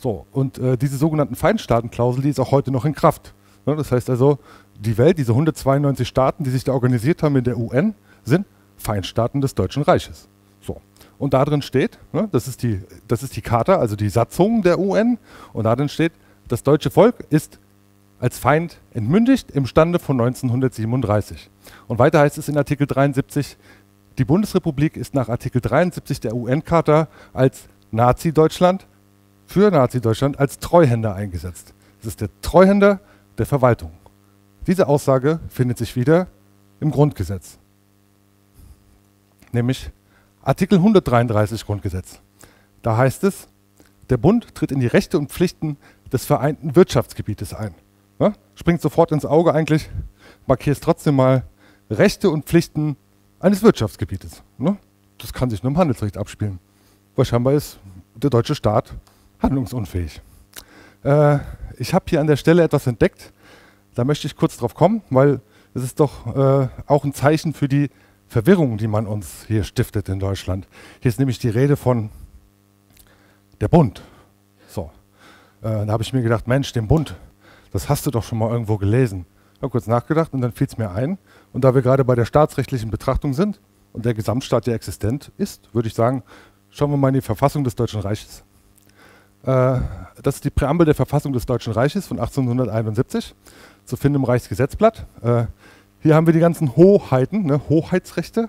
[0.00, 3.34] So, und äh, diese sogenannten Feindstaatenklausel, die ist auch heute noch in Kraft.
[3.66, 4.38] Ja, das heißt also,
[4.78, 8.46] die Welt, diese 192 Staaten, die sich da organisiert haben in der UN, sind
[8.78, 10.26] Feindstaaten des Deutschen Reiches.
[10.62, 10.80] So.
[11.18, 14.62] Und da drin steht, ne, das, ist die, das ist die Charta, also die Satzung
[14.62, 15.18] der UN,
[15.52, 16.12] und da drin steht,
[16.48, 17.58] das deutsche Volk ist
[18.20, 21.50] als Feind entmündigt im Stande von 1937.
[21.88, 23.58] Und weiter heißt es in Artikel 73,
[24.16, 28.86] die Bundesrepublik ist nach Artikel 73 der UN-Charta als Nazi-Deutschland
[29.50, 31.74] für Nazi-Deutschland als Treuhänder eingesetzt.
[31.98, 33.00] Das ist der Treuhänder
[33.36, 33.90] der Verwaltung.
[34.68, 36.28] Diese Aussage findet sich wieder
[36.78, 37.58] im Grundgesetz,
[39.50, 39.90] nämlich
[40.40, 42.20] Artikel 133 Grundgesetz.
[42.82, 43.48] Da heißt es,
[44.08, 45.78] der Bund tritt in die Rechte und Pflichten
[46.12, 47.74] des vereinten Wirtschaftsgebietes ein.
[48.20, 48.34] Ja?
[48.54, 49.90] Springt sofort ins Auge eigentlich,
[50.46, 51.42] markiert es trotzdem mal
[51.90, 52.96] Rechte und Pflichten
[53.40, 54.44] eines Wirtschaftsgebietes.
[54.58, 54.76] Ne?
[55.18, 56.60] Das kann sich nur im Handelsrecht abspielen.
[57.16, 57.80] Weil scheinbar ist
[58.14, 58.94] der deutsche Staat
[59.40, 60.20] handlungsunfähig.
[61.02, 61.38] Äh,
[61.78, 63.32] ich habe hier an der Stelle etwas entdeckt,
[63.94, 65.40] da möchte ich kurz drauf kommen, weil
[65.74, 67.90] es ist doch äh, auch ein Zeichen für die
[68.28, 70.68] Verwirrung, die man uns hier stiftet in Deutschland.
[71.00, 72.10] Hier ist nämlich die Rede von
[73.60, 74.02] der Bund.
[74.68, 74.90] So,
[75.62, 77.16] äh, da habe ich mir gedacht, Mensch, den Bund,
[77.72, 79.26] das hast du doch schon mal irgendwo gelesen.
[79.54, 81.18] Ich habe kurz nachgedacht und dann fiel es mir ein.
[81.52, 83.60] Und da wir gerade bei der staatsrechtlichen Betrachtung sind
[83.92, 86.22] und der Gesamtstaat ja existent ist, würde ich sagen,
[86.70, 88.44] schauen wir mal in die Verfassung des Deutschen Reiches.
[89.44, 89.80] Äh,
[90.22, 93.34] das ist die Präambel der Verfassung des Deutschen Reiches von 1871,
[93.84, 95.06] zu finden im Reichsgesetzblatt.
[95.22, 95.44] Äh,
[96.00, 98.48] hier haben wir die ganzen Hoheiten, ne, Hoheitsrechte,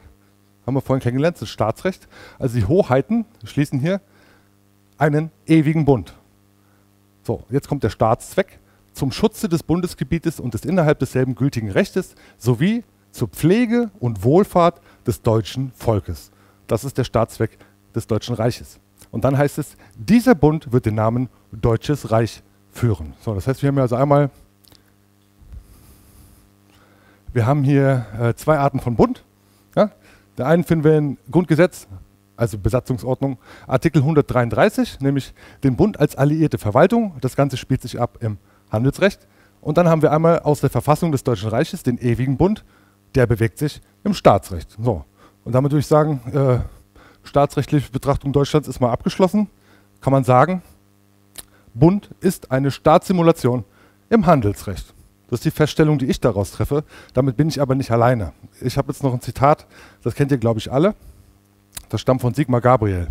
[0.65, 2.07] haben wir vorhin kennengelernt, das ist Staatsrecht.
[2.39, 4.01] Also die Hoheiten schließen hier
[4.97, 6.13] einen ewigen Bund.
[7.23, 8.59] So, jetzt kommt der Staatszweck
[8.93, 14.81] zum Schutze des Bundesgebietes und des innerhalb desselben gültigen Rechtes sowie zur Pflege und Wohlfahrt
[15.05, 16.31] des deutschen Volkes.
[16.67, 17.57] Das ist der Staatszweck
[17.95, 18.79] des Deutschen Reiches.
[19.11, 23.13] Und dann heißt es, dieser Bund wird den Namen Deutsches Reich führen.
[23.19, 24.29] So, das heißt, wir haben also einmal
[27.33, 29.23] wir haben hier äh, zwei Arten von Bund.
[29.75, 29.91] Ja?
[30.37, 31.87] Der einen finden wir im Grundgesetz,
[32.35, 37.15] also Besatzungsordnung, Artikel 133, nämlich den Bund als alliierte Verwaltung.
[37.21, 38.37] Das Ganze spielt sich ab im
[38.69, 39.27] Handelsrecht.
[39.61, 42.65] Und dann haben wir einmal aus der Verfassung des Deutschen Reiches den ewigen Bund,
[43.15, 44.75] der bewegt sich im Staatsrecht.
[44.81, 45.05] So.
[45.45, 46.59] Und damit würde ich sagen, äh,
[47.23, 49.49] staatsrechtliche Betrachtung Deutschlands ist mal abgeschlossen.
[50.01, 50.61] Kann man sagen,
[51.73, 53.63] Bund ist eine Staatssimulation
[54.09, 54.93] im Handelsrecht.
[55.29, 56.83] Das ist die Feststellung, die ich daraus treffe.
[57.13, 58.33] Damit bin ich aber nicht alleine.
[58.59, 59.65] Ich habe jetzt noch ein Zitat,
[60.03, 60.93] das kennt ihr, glaube ich, alle.
[61.89, 63.07] das stammt von Sigmar Gabriel,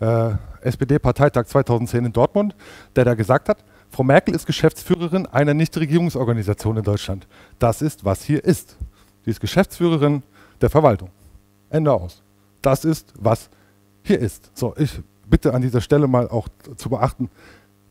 [0.00, 2.54] äh, SPD-Parteitag 2010 in Dortmund,
[2.94, 7.26] der da gesagt hat, Frau Merkel ist Geschäftsführerin einer Nichtregierungsorganisation in Deutschland.
[7.58, 8.76] Das ist, was hier ist.
[9.24, 10.22] Sie ist Geschäftsführerin
[10.60, 11.10] der Verwaltung.
[11.70, 12.22] Ende aus.
[12.66, 13.48] Das ist, was
[14.02, 14.50] hier ist.
[14.52, 17.30] So, ich bitte an dieser Stelle mal auch zu beachten,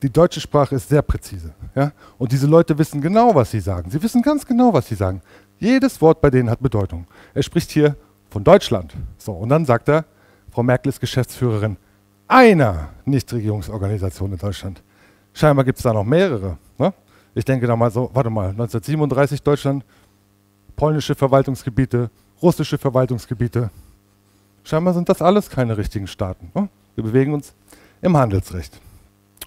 [0.02, 1.54] die deutsche Sprache ist sehr präzise.
[1.74, 1.94] Ja?
[2.18, 3.90] Und diese Leute wissen genau, was sie sagen.
[3.90, 5.22] Sie wissen ganz genau, was sie sagen.
[5.60, 7.08] Jedes Wort bei denen hat Bedeutung.
[7.34, 7.96] Er spricht hier
[8.30, 8.94] von Deutschland.
[9.18, 10.04] So, und dann sagt er,
[10.52, 11.78] Frau Merkel ist Geschäftsführerin
[12.28, 14.84] einer Nichtregierungsorganisation in Deutschland.
[15.32, 16.58] Scheinbar gibt es da noch mehrere.
[16.78, 16.94] Ne?
[17.34, 19.86] Ich denke da mal so, warte mal, 1937 Deutschland,
[20.76, 22.10] polnische Verwaltungsgebiete,
[22.42, 23.70] russische Verwaltungsgebiete.
[24.66, 26.52] Scheinbar sind das alles keine richtigen Staaten.
[26.56, 26.68] Ne?
[26.96, 27.54] Wir bewegen uns
[28.02, 28.82] im Handelsrecht.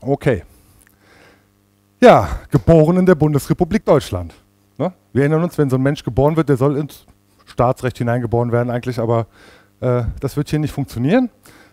[0.01, 0.45] Okay.
[2.01, 4.33] Ja, geboren in der Bundesrepublik Deutschland.
[4.79, 4.93] Ne?
[5.13, 7.05] Wir erinnern uns, wenn so ein Mensch geboren wird, der soll ins
[7.47, 9.27] Staatsrecht hineingeboren werden eigentlich, aber
[9.81, 11.31] äh, das wird hier nicht funktionieren.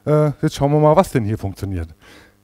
[0.08, 1.90] Äh, jetzt schauen wir mal, was denn hier funktioniert.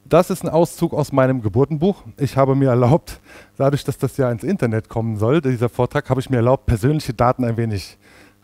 [0.05, 2.03] Das ist ein Auszug aus meinem Geburtenbuch.
[2.17, 3.19] Ich habe mir erlaubt,
[3.57, 7.15] dadurch, dass das ja ins Internet kommen soll, dieser Vortrag, habe ich mir erlaubt, persönliche
[7.15, 7.97] Daten ein wenig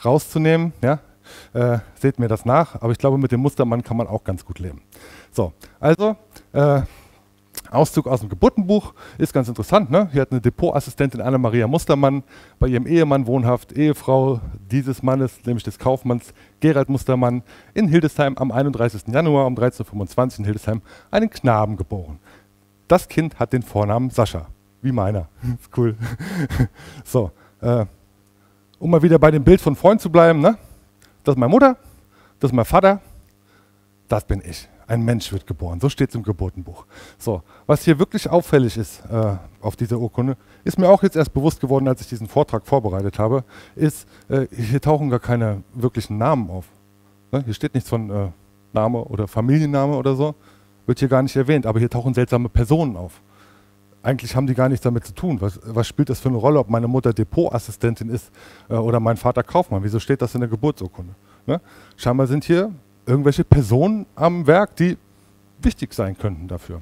[0.03, 0.73] rauszunehmen.
[0.81, 0.99] Ja?
[1.53, 4.45] Äh, seht mir das nach, aber ich glaube, mit dem Mustermann kann man auch ganz
[4.45, 4.81] gut leben.
[5.31, 6.15] So, also
[6.53, 6.81] äh,
[7.71, 9.89] Auszug aus dem Geburtenbuch ist ganz interessant.
[9.89, 10.09] Ne?
[10.11, 12.23] Hier hat eine Depotassistentin Anna-Maria Mustermann
[12.59, 14.39] bei ihrem Ehemann wohnhaft, Ehefrau
[14.71, 19.07] dieses Mannes, nämlich des Kaufmanns Gerald Mustermann, in Hildesheim am 31.
[19.07, 22.19] Januar um 13.25 Uhr in Hildesheim einen Knaben geboren.
[22.87, 24.47] Das Kind hat den Vornamen Sascha,
[24.81, 25.27] wie meiner.
[25.59, 25.95] ist cool.
[27.03, 27.85] so, äh,
[28.79, 30.57] um mal wieder bei dem Bild von Freund zu bleiben, ne?
[31.27, 31.77] Das ist meine Mutter,
[32.39, 33.01] das ist mein Vater,
[34.07, 35.79] das bin ich ein Mensch wird geboren.
[35.79, 36.85] So steht es im Geburtenbuch.
[37.17, 41.33] So, was hier wirklich auffällig ist äh, auf dieser Urkunde, ist mir auch jetzt erst
[41.33, 43.43] bewusst geworden, als ich diesen Vortrag vorbereitet habe,
[43.75, 46.65] ist, äh, hier tauchen gar keine wirklichen Namen auf.
[47.31, 47.43] Ne?
[47.43, 48.29] Hier steht nichts von äh,
[48.71, 50.35] Name oder Familienname oder so,
[50.85, 53.21] wird hier gar nicht erwähnt, aber hier tauchen seltsame Personen auf.
[54.07, 55.41] Eigentlich haben die gar nichts damit zu tun.
[55.41, 58.31] Was, was spielt das für eine Rolle, ob meine Mutter Depotassistentin ist
[58.69, 59.83] äh, oder mein Vater Kaufmann?
[59.83, 61.13] Wieso steht das in der Geburtsurkunde?
[61.45, 61.59] Ne?
[61.97, 62.71] Scheinbar sind hier
[63.05, 64.97] irgendwelche Personen am Werk, die
[65.61, 66.79] wichtig sein könnten dafür.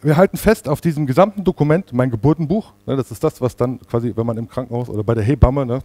[0.00, 3.80] Wir halten fest auf diesem gesamten Dokument, mein Geburtenbuch, ne, das ist das, was dann
[3.80, 5.80] quasi, wenn man im Krankenhaus oder bei der Hebamme ne,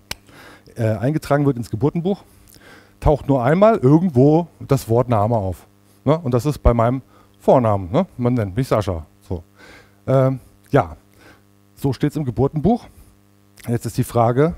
[0.78, 2.24] äh, eingetragen wird ins Geburtenbuch,
[3.02, 5.68] taucht nur einmal irgendwo das Wort Name auf.
[6.06, 7.02] Ne, und das ist bei meinem
[7.38, 7.92] Vornamen.
[7.92, 9.06] Ne, man nennt mich Sascha.
[9.28, 9.44] So.
[10.08, 10.40] Ähm,
[10.74, 10.98] ja,
[11.76, 12.88] so steht es im Geburtenbuch.
[13.68, 14.56] Jetzt ist die Frage,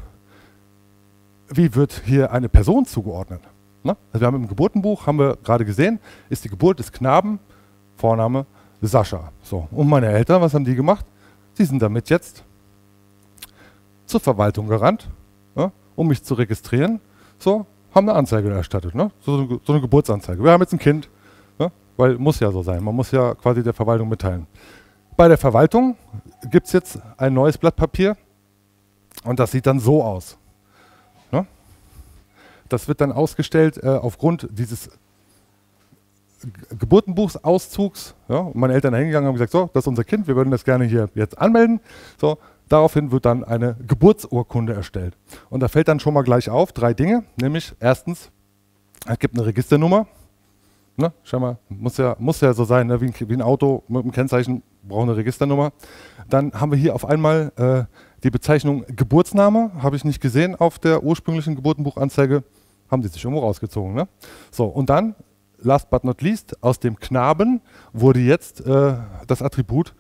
[1.49, 3.41] wie wird hier eine Person zugeordnet?
[3.83, 3.95] Ne?
[4.11, 5.99] Also wir haben im Geburtenbuch, haben wir gerade gesehen,
[6.29, 7.39] ist die Geburt des Knaben,
[7.97, 8.45] Vorname
[8.81, 9.31] Sascha.
[9.43, 9.67] So.
[9.71, 11.05] Und meine Eltern, was haben die gemacht?
[11.53, 12.43] Sie sind damit jetzt
[14.05, 15.09] zur Verwaltung gerannt,
[15.55, 15.71] ne?
[15.95, 16.99] um mich zu registrieren.
[17.37, 19.11] So, haben eine Anzeige erstattet, ne?
[19.19, 20.43] so, so, eine Geburtsanzeige.
[20.43, 21.09] Wir haben jetzt ein Kind,
[21.59, 21.71] ne?
[21.97, 24.47] weil muss ja so sein, man muss ja quasi der Verwaltung mitteilen.
[25.17, 25.97] Bei der Verwaltung
[26.49, 28.17] gibt es jetzt ein neues Blatt Papier
[29.23, 30.37] und das sieht dann so aus.
[32.69, 34.89] Das wird dann ausgestellt äh, aufgrund dieses
[36.77, 38.15] Geburtenbuchsauszugs.
[38.27, 40.63] Ja, meine Eltern hingegangen und haben gesagt, so, das ist unser Kind, wir würden das
[40.63, 41.79] gerne hier jetzt anmelden.
[42.19, 45.15] So, daraufhin wird dann eine Geburtsurkunde erstellt.
[45.49, 48.31] Und da fällt dann schon mal gleich auf drei Dinge, nämlich erstens,
[49.07, 50.07] es gibt eine Registernummer.
[50.97, 53.83] Ne, schau mal, muss ja, muss ja so sein, ne, wie, ein, wie, ein, Auto
[53.89, 55.73] mit einem Kennzeichen braucht eine Registernummer.
[56.29, 57.83] Dann haben wir hier auf einmal äh,
[58.23, 62.43] die Bezeichnung Geburtsname, habe ich nicht gesehen auf der ursprünglichen Geburtenbuchanzeige
[62.89, 63.93] haben die sich irgendwo rausgezogen.
[63.93, 64.07] Ne?
[64.51, 65.15] So, und dann,
[65.57, 67.61] last but not least, aus dem Knaben
[67.93, 68.95] wurde jetzt äh,
[69.27, 69.93] das Attribut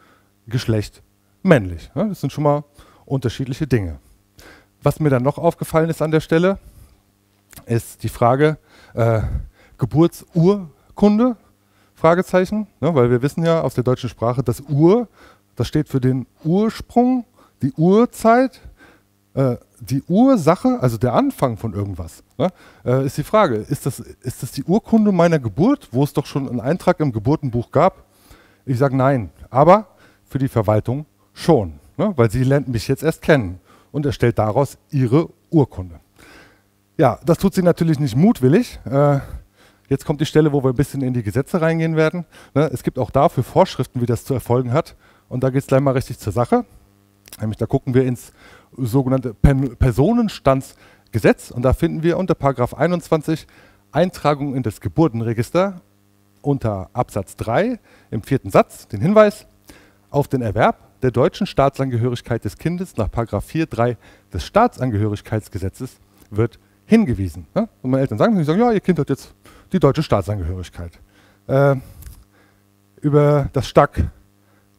[0.47, 1.01] Geschlecht
[1.41, 1.89] männlich.
[1.95, 2.09] Ne?
[2.09, 2.63] Das sind schon mal
[3.05, 3.99] unterschiedliche Dinge.
[4.83, 6.59] Was mir dann noch aufgefallen ist an der Stelle,
[7.65, 8.57] ist die Frage
[8.93, 9.21] äh,
[10.95, 11.35] Geburtsurkunde,
[11.93, 12.95] Fragezeichen, ne?
[12.95, 15.07] weil wir wissen ja aus der deutschen Sprache, das Ur,
[15.55, 17.25] das steht für den Ursprung,
[17.61, 18.61] die Urzeit,
[19.33, 22.49] äh, die Ursache, also der Anfang von irgendwas, ne,
[22.85, 26.25] äh, ist die Frage, ist das, ist das die Urkunde meiner Geburt, wo es doch
[26.25, 28.05] schon einen Eintrag im Geburtenbuch gab?
[28.65, 29.87] Ich sage nein, aber
[30.25, 33.59] für die Verwaltung schon, ne, weil sie lernt mich jetzt erst kennen
[33.91, 35.99] und erstellt daraus ihre Urkunde.
[36.97, 38.79] Ja, das tut sie natürlich nicht mutwillig.
[38.85, 39.19] Äh,
[39.89, 42.25] jetzt kommt die Stelle, wo wir ein bisschen in die Gesetze reingehen werden.
[42.53, 44.95] Ne, es gibt auch dafür Vorschriften, wie das zu erfolgen hat.
[45.29, 46.65] Und da geht es gleich mal richtig zur Sache.
[47.39, 48.31] Nämlich da gucken wir ins
[48.77, 53.47] sogenannte Personenstandsgesetz und da finden wir unter Paragraph 21
[53.91, 55.81] Eintragung in das Geburtenregister
[56.41, 57.79] unter Absatz 3
[58.11, 59.47] im vierten Satz den Hinweis
[60.09, 63.97] auf den Erwerb der deutschen Staatsangehörigkeit des Kindes nach Paragraph 4.3
[64.33, 65.97] des Staatsangehörigkeitsgesetzes
[66.29, 67.47] wird hingewiesen.
[67.53, 67.67] Ne?
[67.81, 69.33] Und meine Eltern sagen, sagen, ja, ihr Kind hat jetzt
[69.75, 70.91] die deutsche Staatsangehörigkeit.
[71.47, 71.75] Äh,
[73.01, 74.05] über das Stack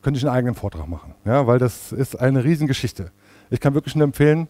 [0.01, 3.11] könnte ich einen eigenen Vortrag machen, ja, weil das ist eine Riesengeschichte.
[3.51, 4.49] Ich kann wirklich nur empfehlen,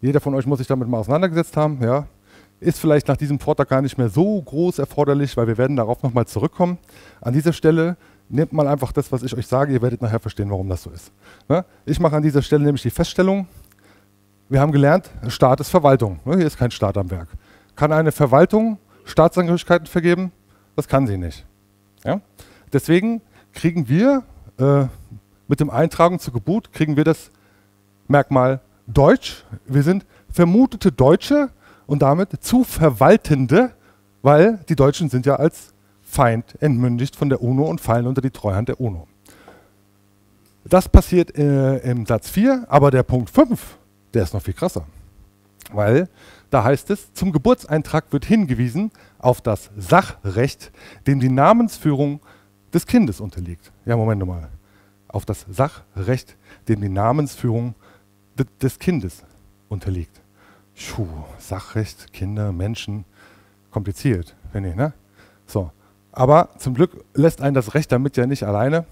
[0.00, 1.82] jeder von euch muss sich damit mal auseinandergesetzt haben.
[1.82, 2.06] Ja.
[2.60, 6.02] Ist vielleicht nach diesem Vortrag gar nicht mehr so groß erforderlich, weil wir werden darauf
[6.02, 6.78] nochmal zurückkommen.
[7.20, 7.96] An dieser Stelle
[8.28, 10.90] nehmt mal einfach das, was ich euch sage, ihr werdet nachher verstehen, warum das so
[10.90, 11.10] ist.
[11.48, 11.64] Ne?
[11.84, 13.48] Ich mache an dieser Stelle nämlich die Feststellung,
[14.48, 16.20] wir haben gelernt, Staat ist Verwaltung.
[16.24, 16.36] Ne?
[16.36, 17.28] Hier ist kein Staat am Werk.
[17.74, 20.32] Kann eine Verwaltung Staatsangehörigkeiten vergeben?
[20.76, 21.44] Das kann sie nicht.
[22.04, 22.20] Ja?
[22.72, 23.20] Deswegen
[23.52, 24.22] kriegen wir
[24.58, 24.86] äh,
[25.48, 27.30] mit dem Eintragen zur Geburt, kriegen wir das
[28.08, 29.44] Merkmal Deutsch.
[29.66, 31.50] Wir sind vermutete Deutsche
[31.86, 33.72] und damit zu Verwaltende,
[34.22, 38.30] weil die Deutschen sind ja als Feind entmündigt von der UNO und fallen unter die
[38.30, 39.06] Treuhand der UNO.
[40.64, 43.78] Das passiert äh, im Satz 4, aber der Punkt 5,
[44.12, 44.84] der ist noch viel krasser.
[45.72, 46.08] Weil
[46.50, 50.72] da heißt es, zum Geburtseintrag wird hingewiesen auf das Sachrecht,
[51.06, 52.20] dem die Namensführung
[52.72, 53.72] des Kindes unterliegt.
[53.84, 54.48] Ja, Moment mal.
[55.08, 56.36] Auf das Sachrecht,
[56.68, 57.74] dem die Namensführung
[58.60, 59.24] des Kindes
[59.68, 60.20] unterliegt.
[60.74, 61.08] Schuh,
[61.38, 63.04] Sachrecht, Kinder, Menschen,
[63.70, 64.92] kompliziert, finde ich, ne?
[65.46, 65.70] So.
[66.12, 68.84] Aber zum Glück lässt einen das Recht damit ja nicht alleine.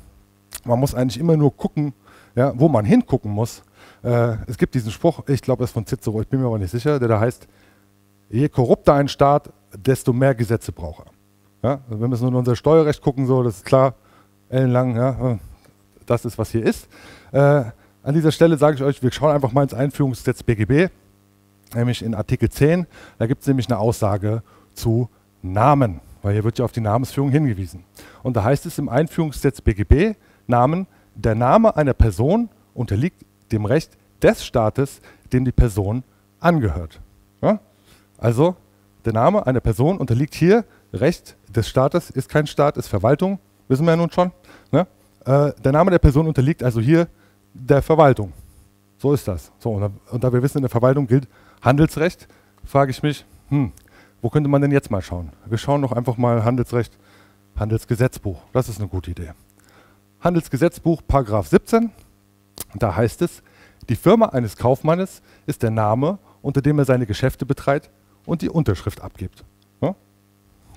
[0.65, 1.93] Man muss eigentlich immer nur gucken,
[2.37, 3.63] ja, wo man hingucken muss.
[4.03, 6.59] Äh, es gibt diesen Spruch, ich glaube, es ist von Cicero, ich bin mir aber
[6.59, 7.47] nicht sicher, der da heißt,
[8.31, 11.13] je korrupter ein Staat, desto mehr Gesetze braucht er.
[11.69, 13.95] Ja, also wenn wir nur in unser Steuerrecht gucken, so, das ist klar,
[14.49, 15.39] ellenlang, ja,
[16.07, 16.89] das ist, was hier ist.
[17.33, 17.65] Äh,
[18.03, 20.91] an dieser Stelle sage ich euch, wir schauen einfach mal ins Einführungsgesetz BGB,
[21.75, 22.87] nämlich in Artikel 10.
[23.19, 25.09] Da gibt es nämlich eine Aussage zu
[25.43, 27.85] Namen, weil hier wird ja auf die Namensführung hingewiesen.
[28.23, 30.15] Und da heißt es im Einführungsgesetz BGB,
[30.47, 35.01] Namen, der Name einer Person unterliegt dem Recht des Staates,
[35.33, 36.05] dem die Person
[36.41, 37.01] angehört.
[37.43, 37.61] Ja?
[38.17, 38.57] Also
[39.05, 43.85] der Name einer Person unterliegt hier Recht des Staates, ist kein Staat, ist Verwaltung, wissen
[43.85, 44.33] wir ja nun schon.
[44.73, 44.87] Ne?
[45.25, 47.09] Äh, der Name der Person unterliegt also hier
[47.55, 48.33] der Verwaltung.
[48.99, 49.53] So ist das.
[49.59, 51.29] So, und, da, und da wir wissen, in der Verwaltung gilt
[51.63, 52.27] Handelsrecht,
[52.65, 53.73] frage ich mich, hm,
[54.21, 55.31] wo könnte man denn jetzt mal schauen?
[55.47, 56.99] Wir schauen doch einfach mal Handelsrecht,
[57.57, 58.41] Handelsgesetzbuch.
[58.53, 59.33] Das ist eine gute Idee.
[60.21, 61.91] Handelsgesetzbuch, Paragraph 17.
[62.75, 63.43] Da heißt es,
[63.89, 67.91] die Firma eines Kaufmannes ist der Name, unter dem er seine Geschäfte betreibt
[68.27, 69.45] und die Unterschrift abgibt.
[69.81, 69.95] Ja?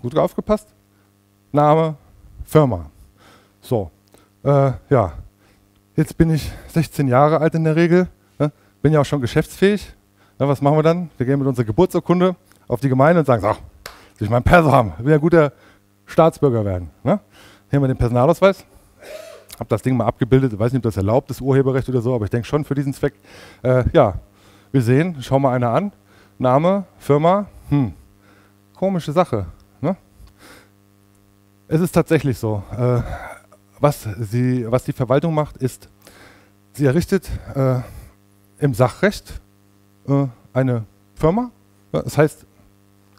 [0.02, 0.74] Gut aufgepasst?
[1.52, 1.96] Name,
[2.46, 2.90] Firma.
[3.62, 3.92] So,
[4.44, 5.14] äh, ja,
[5.96, 8.08] Jetzt bin ich 16 Jahre alt in der Regel,
[8.40, 8.52] ne?
[8.82, 9.94] bin ja auch schon geschäftsfähig.
[10.40, 11.10] Na, was machen wir dann?
[11.18, 12.36] Wir gehen mit unserer Geburtsurkunde
[12.68, 13.56] auf die Gemeinde und sagen, so, will
[14.22, 15.52] ich meinen Perso haben, will ja guter
[16.06, 16.90] Staatsbürger werden.
[17.04, 17.20] Ne?
[17.70, 18.66] Hier haben wir den Personalausweis.
[19.62, 22.24] Habe das Ding mal abgebildet, weiß nicht, ob das erlaubt ist, Urheberrecht oder so, aber
[22.24, 23.14] ich denke schon für diesen Zweck.
[23.62, 24.16] Äh, ja,
[24.72, 25.92] wir sehen, schau mal einer an.
[26.40, 27.94] Name, Firma, hm,
[28.74, 29.46] komische Sache.
[29.80, 29.96] Ne?
[31.68, 32.64] Es ist tatsächlich so.
[32.76, 33.02] Äh,
[33.80, 35.90] was, sie, was die Verwaltung macht, ist,
[36.74, 37.82] sie errichtet äh,
[38.58, 39.42] im Sachrecht
[40.08, 41.52] äh, eine Firma.
[41.92, 42.48] Das heißt,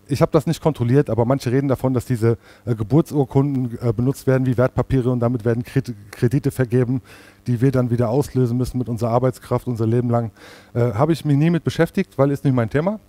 [0.09, 4.27] ich habe das nicht kontrolliert, aber manche reden davon, dass diese äh, Geburtsurkunden äh, benutzt
[4.27, 7.03] werden wie Wertpapiere und damit werden Kredite vergeben,
[7.47, 10.31] die wir dann wieder auslösen müssen mit unserer Arbeitskraft unser Leben lang.
[10.75, 13.01] Äh, habe ich mich nie mit beschäftigt, weil ist nicht mein Thema.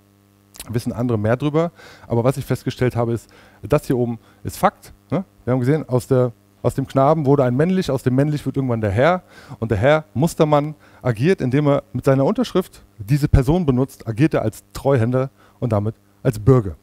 [0.69, 1.71] Wissen andere mehr drüber.
[2.07, 3.29] Aber was ich festgestellt habe, ist,
[3.63, 4.93] das hier oben ist Fakt.
[5.09, 5.25] Ne?
[5.43, 6.31] Wir haben gesehen, aus der
[6.63, 9.21] aus dem Knaben wurde ein männlich, aus dem männlich wird irgendwann der Herr.
[9.59, 14.43] Und der Herr Mustermann agiert, indem er mit seiner Unterschrift diese Person benutzt, agiert er
[14.43, 15.29] als Treuhänder
[15.59, 16.77] und damit als Bürger.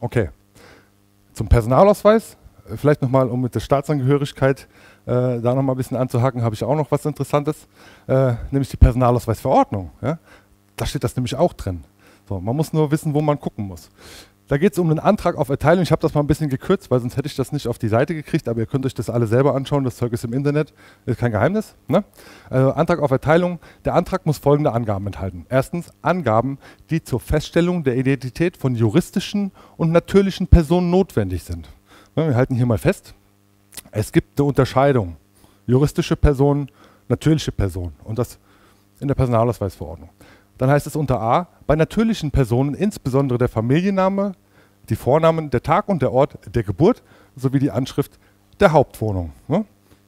[0.00, 0.30] Okay.
[1.32, 2.36] Zum Personalausweis,
[2.76, 4.68] vielleicht nochmal, um mit der Staatsangehörigkeit
[5.06, 7.68] äh, da nochmal ein bisschen anzuhaken, habe ich auch noch was Interessantes,
[8.06, 9.90] äh, nämlich die Personalausweisverordnung.
[10.02, 10.18] Ja?
[10.76, 11.84] Da steht das nämlich auch drin.
[12.28, 13.88] So, man muss nur wissen, wo man gucken muss.
[14.48, 15.82] Da geht es um einen Antrag auf Erteilung.
[15.82, 17.88] Ich habe das mal ein bisschen gekürzt, weil sonst hätte ich das nicht auf die
[17.88, 19.82] Seite gekriegt, aber ihr könnt euch das alle selber anschauen.
[19.82, 20.72] Das Zeug ist im Internet,
[21.04, 21.74] ist kein Geheimnis.
[21.88, 22.04] Ne?
[22.48, 23.58] Also Antrag auf Erteilung.
[23.84, 25.46] Der Antrag muss folgende Angaben enthalten.
[25.48, 26.58] Erstens Angaben,
[26.90, 31.68] die zur Feststellung der Identität von juristischen und natürlichen Personen notwendig sind.
[32.14, 33.14] Ne, wir halten hier mal fest.
[33.90, 35.16] Es gibt eine Unterscheidung.
[35.66, 36.70] Juristische Personen,
[37.08, 37.94] natürliche Personen.
[38.04, 38.38] Und das
[39.00, 40.10] in der Personalausweisverordnung.
[40.58, 44.32] Dann heißt es unter A, bei natürlichen Personen insbesondere der Familienname,
[44.88, 47.02] die Vornamen, der Tag und der Ort der Geburt
[47.34, 48.18] sowie die Anschrift
[48.60, 49.32] der Hauptwohnung.
[49.48, 49.64] Ne?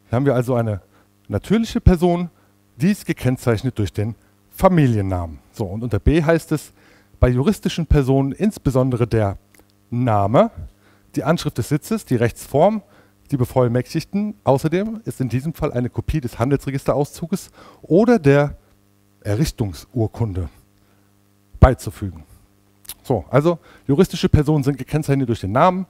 [0.09, 0.81] Hier haben wir also eine
[1.29, 2.31] natürliche Person,
[2.77, 4.15] die ist gekennzeichnet durch den
[4.51, 5.39] Familiennamen.
[5.53, 6.73] So, und unter B heißt es,
[7.21, 9.37] bei juristischen Personen insbesondere der
[9.91, 10.51] Name,
[11.17, 12.83] die Anschrift des Sitzes, die Rechtsform,
[13.31, 14.35] die Bevollmächtigten.
[14.45, 17.51] Außerdem ist in diesem Fall eine Kopie des Handelsregisterauszuges
[17.83, 18.57] oder der
[19.23, 20.49] Errichtungsurkunde
[21.61, 22.25] beizufügen.
[23.03, 25.87] So, also juristische Personen sind gekennzeichnet durch den Namen,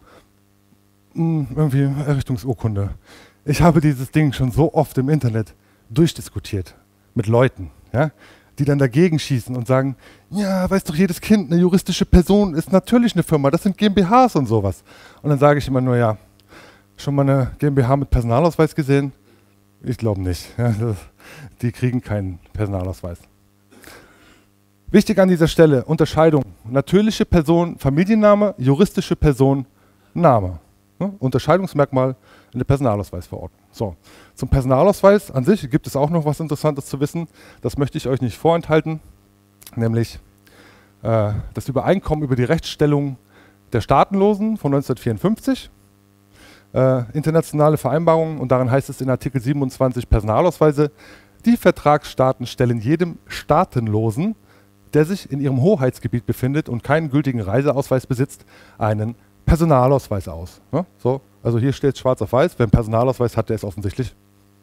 [1.15, 2.91] hm, irgendwie Errichtungsurkunde.
[3.45, 5.55] Ich habe dieses Ding schon so oft im Internet
[5.91, 6.75] durchdiskutiert
[7.15, 8.11] mit Leuten, ja,
[8.59, 9.97] die dann dagegen schießen und sagen,
[10.31, 14.37] ja, weiß doch jedes Kind, eine juristische Person ist natürlich eine Firma, das sind GmbHs
[14.37, 14.83] und sowas.
[15.23, 16.19] Und dann sage ich immer nur, ja,
[16.97, 19.13] schon mal eine GmbH mit Personalausweis gesehen?
[19.83, 20.47] Ich glaube nicht.
[20.59, 20.97] Ja, das,
[21.63, 23.19] die kriegen keinen Personalausweis.
[24.91, 26.45] Wichtig an dieser Stelle, Unterscheidung.
[26.65, 29.67] Natürliche Person, Familienname, juristische Person,
[30.15, 30.59] Name.
[30.99, 31.13] Ne?
[31.19, 32.17] Unterscheidungsmerkmal
[32.53, 33.61] in der Personalausweisverordnung.
[33.71, 33.95] So,
[34.35, 37.29] zum Personalausweis an sich gibt es auch noch was Interessantes zu wissen.
[37.61, 39.01] Das möchte ich euch nicht vorenthalten,
[39.77, 40.19] nämlich
[41.03, 43.17] äh, das Übereinkommen über die Rechtsstellung
[43.73, 45.71] der Staatenlosen von 1954.
[46.73, 50.91] Äh, internationale Vereinbarungen und darin heißt es in Artikel 27 Personalausweise,
[51.45, 54.35] die Vertragsstaaten stellen jedem Staatenlosen,
[54.95, 58.45] der sich in ihrem Hoheitsgebiet befindet und keinen gültigen Reiseausweis besitzt,
[58.79, 60.61] einen Personalausweis aus.
[60.73, 60.85] Ne?
[60.99, 64.15] So, also hier steht schwarz auf weiß, wer einen Personalausweis hat, der ist offensichtlich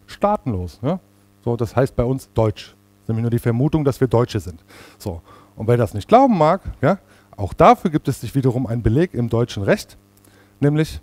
[0.08, 0.82] staatenlos.
[0.82, 1.00] Ne?
[1.44, 2.76] So, das heißt bei uns Deutsch.
[3.08, 4.64] Nämlich nur die Vermutung, dass wir Deutsche sind.
[4.98, 5.22] So,
[5.56, 6.98] und wer das nicht glauben mag, ja,
[7.38, 9.98] auch dafür gibt es sich wiederum einen Beleg im deutschen Recht,
[10.60, 11.02] nämlich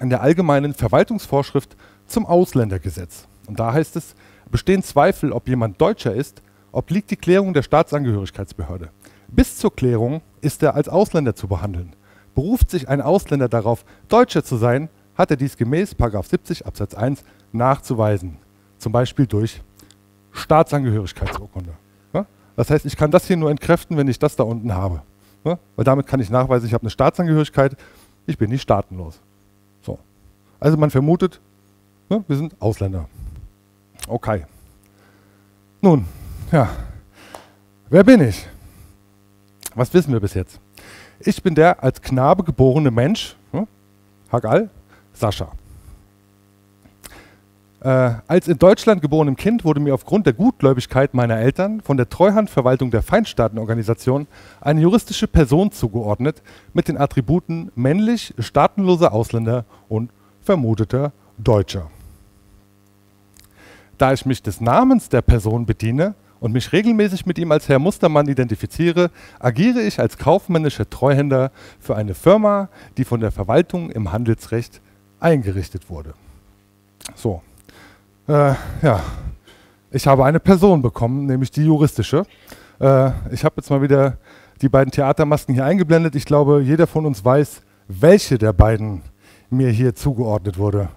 [0.00, 3.26] in der allgemeinen Verwaltungsvorschrift zum Ausländergesetz.
[3.46, 4.14] Und da heißt es,
[4.50, 8.90] bestehen Zweifel, ob jemand Deutscher ist, obliegt die Klärung der Staatsangehörigkeitsbehörde.
[9.28, 11.94] Bis zur Klärung ist er als Ausländer zu behandeln.
[12.34, 17.24] Beruft sich ein Ausländer darauf, Deutscher zu sein, hat er dies gemäß 70 Absatz 1
[17.52, 18.36] nachzuweisen.
[18.78, 19.62] Zum Beispiel durch
[20.32, 21.72] Staatsangehörigkeitsurkunde.
[22.56, 25.02] Das heißt, ich kann das hier nur entkräften, wenn ich das da unten habe.
[25.44, 27.76] Weil damit kann ich nachweisen, ich habe eine Staatsangehörigkeit,
[28.26, 29.20] ich bin nicht staatenlos.
[29.82, 29.98] So.
[30.58, 31.40] Also man vermutet,
[32.08, 33.08] wir sind Ausländer.
[34.06, 34.44] Okay.
[35.80, 36.06] Nun,
[36.52, 36.68] ja.
[37.88, 38.46] Wer bin ich?
[39.74, 40.60] Was wissen wir bis jetzt?
[41.20, 43.66] Ich bin der als Knabe geborene Mensch, hm?
[44.30, 44.70] Hagal,
[45.12, 45.52] Sascha.
[47.80, 52.08] Äh, als in Deutschland geborenem Kind wurde mir aufgrund der Gutgläubigkeit meiner Eltern von der
[52.08, 54.26] Treuhandverwaltung der Feindstaatenorganisation
[54.60, 56.42] eine juristische Person zugeordnet
[56.72, 60.10] mit den Attributen männlich, staatenloser Ausländer und
[60.42, 61.90] vermuteter Deutscher.
[63.98, 67.78] Da ich mich des Namens der Person bediene, und mich regelmäßig mit ihm als Herr
[67.78, 74.12] Mustermann identifiziere, agiere ich als kaufmännischer Treuhänder für eine Firma, die von der Verwaltung im
[74.12, 74.80] Handelsrecht
[75.18, 76.14] eingerichtet wurde.
[77.14, 77.42] So,
[78.28, 79.00] äh, ja,
[79.90, 82.24] ich habe eine Person bekommen, nämlich die juristische.
[82.80, 84.18] Äh, ich habe jetzt mal wieder
[84.60, 86.14] die beiden Theatermasken hier eingeblendet.
[86.16, 89.02] Ich glaube, jeder von uns weiß, welche der beiden
[89.48, 90.88] mir hier zugeordnet wurde.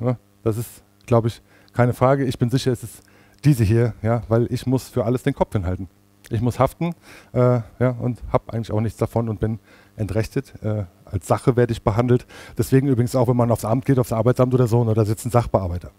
[0.43, 0.69] Das ist,
[1.05, 1.41] glaube ich,
[1.79, 2.25] keine Frage.
[2.25, 3.03] Ich bin sicher, es ist
[3.45, 5.87] diese hier, ja, weil ich muss für alles den Kopf hinhalten.
[6.29, 6.93] Ich muss haften
[7.31, 9.59] äh, ja, und habe eigentlich auch nichts davon und bin
[9.95, 10.61] entrechtet.
[10.61, 12.25] Äh, als Sache werde ich behandelt.
[12.57, 15.29] Deswegen übrigens auch, wenn man aufs Amt geht, aufs Arbeitsamt oder so, ne, da sitzen
[15.29, 15.91] Sachbearbeiter.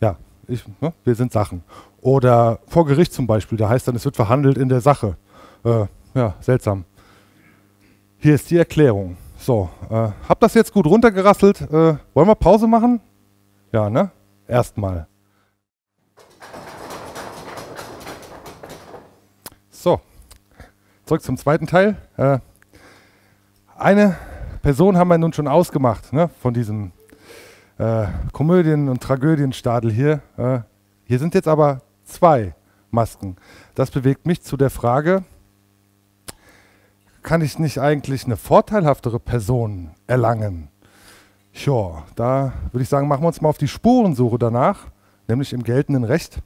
[0.00, 0.16] Ja,
[0.48, 1.62] ich, ne, wir sind Sachen.
[2.00, 5.16] Oder vor Gericht zum Beispiel, da heißt dann, es wird verhandelt in der Sache.
[5.62, 6.84] Äh, ja, seltsam.
[8.16, 9.16] Hier ist die Erklärung.
[9.36, 11.60] So, äh, hab das jetzt gut runtergerasselt.
[11.60, 13.00] Äh, wollen wir Pause machen?
[13.70, 14.10] Ja, ne?
[14.48, 15.06] Erstmal.
[19.70, 20.00] So,
[21.04, 21.96] zurück zum zweiten Teil.
[22.16, 22.38] Äh,
[23.76, 24.16] eine
[24.62, 26.92] Person haben wir nun schon ausgemacht ne, von diesem
[27.76, 30.22] äh, Komödien- und Tragödienstadel hier.
[30.38, 30.60] Äh,
[31.04, 32.54] hier sind jetzt aber zwei
[32.90, 33.36] Masken.
[33.74, 35.24] Das bewegt mich zu der Frage,
[37.22, 40.70] kann ich nicht eigentlich eine vorteilhaftere Person erlangen?
[41.64, 44.86] Ja, da würde ich sagen, machen wir uns mal auf die Spurensuche danach,
[45.26, 46.40] nämlich im geltenden Recht.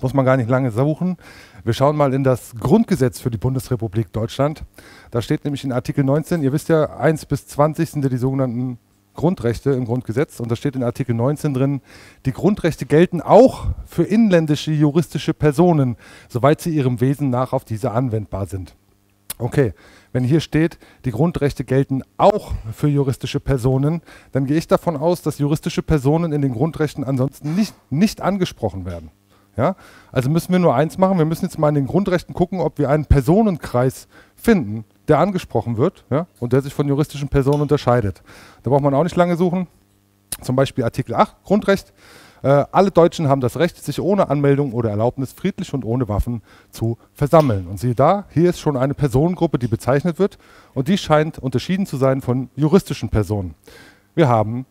[0.00, 1.16] Muss man gar nicht lange suchen.
[1.64, 4.64] Wir schauen mal in das Grundgesetz für die Bundesrepublik Deutschland.
[5.10, 8.16] Da steht nämlich in Artikel 19, ihr wisst ja, 1 bis 20 sind ja die
[8.16, 8.78] sogenannten
[9.14, 10.38] Grundrechte im Grundgesetz.
[10.38, 11.80] Und da steht in Artikel 19 drin,
[12.24, 15.96] die Grundrechte gelten auch für inländische juristische Personen,
[16.28, 18.76] soweit sie ihrem Wesen nach auf diese anwendbar sind.
[19.38, 19.72] Okay,
[20.12, 24.02] wenn hier steht, die Grundrechte gelten auch für juristische Personen,
[24.32, 28.84] dann gehe ich davon aus, dass juristische Personen in den Grundrechten ansonsten nicht, nicht angesprochen
[28.84, 29.10] werden.
[29.56, 29.76] Ja?
[30.10, 32.78] Also müssen wir nur eins machen, wir müssen jetzt mal in den Grundrechten gucken, ob
[32.78, 36.26] wir einen Personenkreis finden, der angesprochen wird ja?
[36.40, 38.22] und der sich von juristischen Personen unterscheidet.
[38.62, 39.66] Da braucht man auch nicht lange suchen.
[40.40, 41.92] Zum Beispiel Artikel 8 Grundrecht.
[42.42, 46.42] Äh, alle Deutschen haben das Recht, sich ohne Anmeldung oder Erlaubnis friedlich und ohne Waffen
[46.70, 47.66] zu versammeln.
[47.68, 50.38] Und siehe da, hier ist schon eine Personengruppe, die bezeichnet wird
[50.74, 53.54] und die scheint unterschieden zu sein von juristischen Personen.
[54.14, 54.66] Wir haben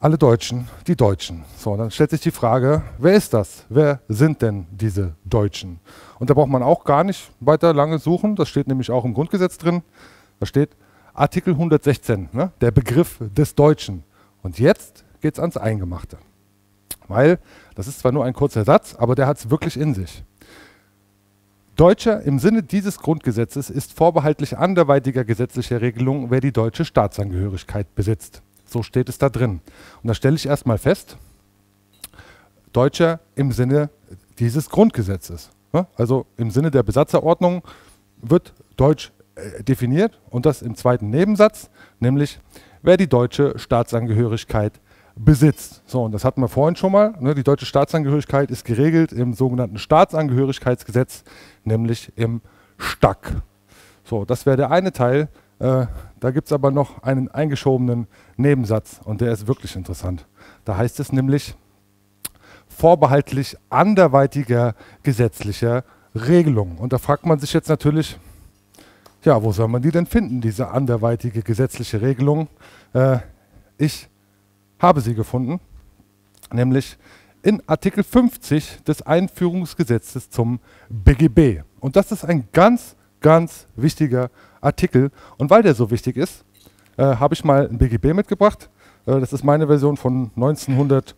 [0.00, 1.44] alle Deutschen, die Deutschen.
[1.56, 3.64] So, dann stellt sich die Frage, wer ist das?
[3.70, 5.80] Wer sind denn diese Deutschen?
[6.18, 8.36] Und da braucht man auch gar nicht weiter lange suchen.
[8.36, 9.82] Das steht nämlich auch im Grundgesetz drin.
[10.40, 10.70] Da steht
[11.14, 12.52] Artikel 116, ne?
[12.60, 14.02] der Begriff des Deutschen.
[14.42, 16.18] Und jetzt geht es ans Eingemachte.
[17.08, 17.38] Weil,
[17.76, 20.22] das ist zwar nur ein kurzer Satz, aber der hat es wirklich in sich.
[21.76, 28.42] Deutscher im Sinne dieses Grundgesetzes ist vorbehaltlich anderweitiger gesetzlicher Regelung, wer die deutsche Staatsangehörigkeit besitzt.
[28.66, 29.62] So steht es da drin.
[30.02, 31.16] Und da stelle ich erstmal fest,
[32.74, 33.88] Deutscher im Sinne
[34.38, 35.48] dieses Grundgesetzes.
[35.96, 37.62] Also im Sinne der Besatzerordnung
[38.20, 42.40] wird Deutsch äh, definiert und das im zweiten Nebensatz, nämlich
[42.82, 44.80] wer die deutsche Staatsangehörigkeit
[45.16, 45.82] besitzt.
[45.86, 47.14] So, und das hatten wir vorhin schon mal.
[47.20, 47.34] Ne?
[47.34, 51.24] Die deutsche Staatsangehörigkeit ist geregelt im sogenannten Staatsangehörigkeitsgesetz,
[51.64, 52.40] nämlich im
[52.78, 53.42] STAG.
[54.04, 55.28] So, das wäre der eine Teil.
[55.60, 55.86] Äh,
[56.20, 58.06] da gibt es aber noch einen eingeschobenen
[58.36, 60.26] Nebensatz und der ist wirklich interessant.
[60.64, 61.54] Da heißt es nämlich
[62.68, 65.84] vorbehaltlich anderweitiger gesetzlicher
[66.14, 66.78] Regelung.
[66.78, 68.18] Und da fragt man sich jetzt natürlich,
[69.22, 72.48] ja, wo soll man die denn finden, diese anderweitige gesetzliche Regelung?
[72.92, 73.18] Äh,
[73.78, 74.08] ich
[74.84, 75.60] habe sie gefunden,
[76.52, 76.98] nämlich
[77.42, 80.60] in Artikel 50 des Einführungsgesetzes zum
[80.90, 81.62] BGB.
[81.80, 84.30] Und das ist ein ganz, ganz wichtiger
[84.60, 85.10] Artikel.
[85.38, 86.44] Und weil der so wichtig ist,
[86.98, 88.68] äh, habe ich mal ein BGB mitgebracht.
[89.06, 91.16] Äh, das ist meine Version von 1900,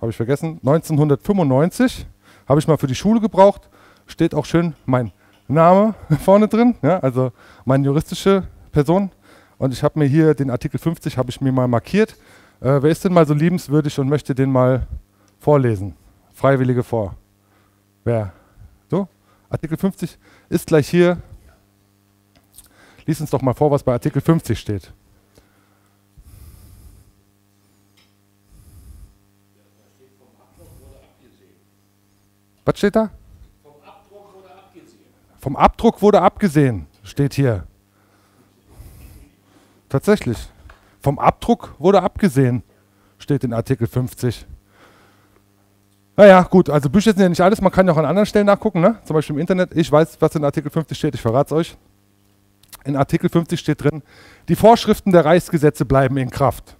[0.00, 2.06] habe ich vergessen, 1995.
[2.48, 3.68] Habe ich mal für die Schule gebraucht.
[4.06, 5.12] Steht auch schön mein
[5.46, 5.94] Name
[6.24, 7.32] vorne drin, ja, also
[7.66, 9.10] meine juristische Person.
[9.58, 12.16] Und ich habe mir hier den Artikel 50 habe ich mir mal markiert.
[12.62, 14.86] Äh, wer ist denn mal so liebenswürdig und möchte den mal
[15.38, 15.94] vorlesen?
[16.32, 17.16] Freiwillige vor.
[18.04, 18.32] Wer?
[18.90, 19.08] So?
[19.50, 21.18] Artikel 50 ist gleich hier
[23.06, 24.92] Lies uns doch mal vor, was bei Artikel 50 steht.
[32.64, 33.10] Was steht da?
[33.62, 35.00] Vom Abdruck wurde abgesehen.
[35.40, 37.66] Vom Abdruck wurde abgesehen, steht hier.
[39.88, 40.51] Tatsächlich.
[41.02, 42.62] Vom Abdruck wurde abgesehen,
[43.18, 44.46] steht in Artikel 50.
[46.16, 48.46] Naja, gut, also Bücher sind ja nicht alles, man kann ja auch an anderen Stellen
[48.46, 48.98] nachgucken, ne?
[49.04, 49.74] zum Beispiel im Internet.
[49.74, 51.76] Ich weiß, was in Artikel 50 steht, ich verrate es euch
[52.84, 54.02] in Artikel 50 steht drin,
[54.48, 56.76] die Vorschriften der Reichsgesetze bleiben in Kraft.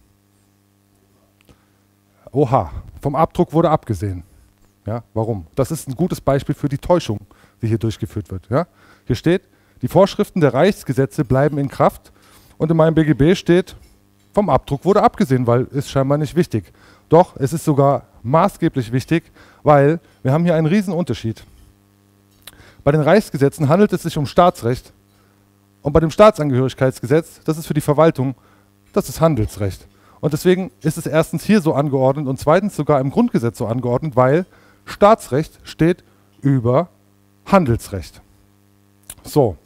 [2.33, 2.70] Oha,
[3.01, 4.25] vom Abdruck wurde abgesehen.
[4.87, 5.47] Ja, warum?
[5.55, 7.20] Das ist ein gutes Beispiel für die Täuschung,
[7.61, 8.49] die hier durchgeführt wird.
[8.51, 8.66] Ja?
[9.07, 9.43] Hier steht,
[9.81, 12.12] die Vorschriften der Reichsgesetze bleiben in Kraft
[12.59, 13.77] und in meinem BGB steht,
[14.33, 16.72] vom Abdruck wurde abgesehen, weil ist scheinbar nicht wichtig.
[17.09, 19.24] Doch, es ist sogar maßgeblich wichtig,
[19.62, 21.45] weil wir haben hier einen riesen Unterschied.
[22.85, 24.93] Bei den Reichsgesetzen handelt es sich um Staatsrecht
[25.83, 28.35] und bei dem Staatsangehörigkeitsgesetz, das ist für die Verwaltung,
[28.93, 29.87] das ist Handelsrecht.
[30.20, 34.16] Und deswegen ist es erstens hier so angeordnet und zweitens sogar im Grundgesetz so angeordnet,
[34.16, 34.47] weil
[34.85, 36.05] Staatsrecht steht
[36.41, 36.89] über
[37.47, 38.20] Handelsrecht.
[39.24, 39.57] So,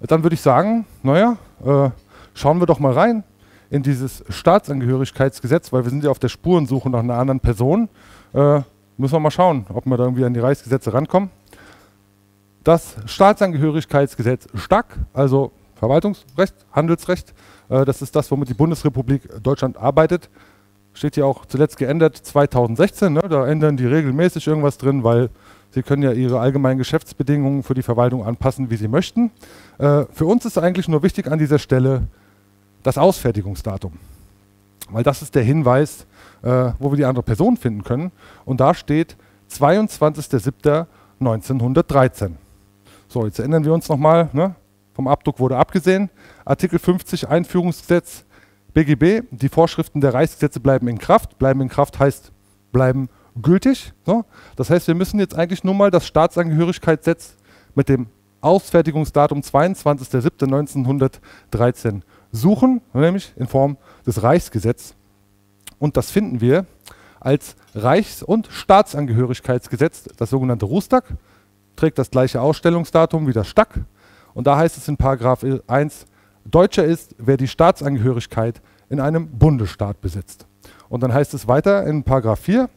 [0.00, 1.90] dann würde ich sagen, naja, äh,
[2.34, 3.24] schauen wir doch mal rein
[3.70, 7.88] in dieses Staatsangehörigkeitsgesetz, weil wir sind ja auf der Spurensuche nach einer anderen Person.
[8.32, 8.62] Äh,
[8.96, 11.30] müssen wir mal schauen, ob wir da irgendwie an die Reichsgesetze rankommen.
[12.64, 17.34] Das Staatsangehörigkeitsgesetz STAG, also Verwaltungsrecht, Handelsrecht.
[17.68, 20.28] Äh, das ist das, womit die Bundesrepublik Deutschland arbeitet.
[20.94, 23.12] Steht hier auch zuletzt geändert 2016.
[23.12, 23.22] Ne?
[23.28, 25.30] Da ändern die regelmäßig irgendwas drin, weil
[25.70, 29.30] sie können ja ihre allgemeinen Geschäftsbedingungen für die Verwaltung anpassen, wie sie möchten.
[29.78, 32.08] Äh, für uns ist eigentlich nur wichtig an dieser Stelle
[32.82, 33.92] das Ausfertigungsdatum.
[34.90, 36.06] Weil das ist der Hinweis,
[36.42, 38.10] äh, wo wir die andere Person finden können.
[38.44, 39.16] Und da steht
[39.50, 42.32] 22.07.1913.
[43.08, 44.54] So, jetzt erinnern wir uns nochmal, ne?
[44.94, 46.10] vom Abdruck wurde abgesehen.
[46.44, 48.24] Artikel 50 Einführungsgesetz
[48.74, 51.38] BGB, die Vorschriften der Reichsgesetze bleiben in Kraft.
[51.38, 52.32] Bleiben in Kraft heißt,
[52.72, 53.08] bleiben
[53.40, 53.92] gültig.
[54.04, 54.24] So.
[54.56, 57.36] Das heißt, wir müssen jetzt eigentlich nur mal das Staatsangehörigkeitsgesetz
[57.74, 58.08] mit dem
[58.40, 62.02] Ausfertigungsdatum 22.07.1913
[62.32, 63.76] suchen, nämlich in Form
[64.06, 64.94] des Reichsgesetzes.
[65.78, 66.66] Und das finden wir
[67.20, 71.04] als Reichs- und Staatsangehörigkeitsgesetz, das sogenannte Rustag,
[71.76, 73.84] trägt das gleiche Ausstellungsdatum wie das STAG
[74.34, 76.06] und da heißt es in Paragraph 1,
[76.44, 80.46] Deutscher ist, wer die Staatsangehörigkeit in einem Bundesstaat besitzt.
[80.88, 82.70] Und dann heißt es weiter in Paragraph 4,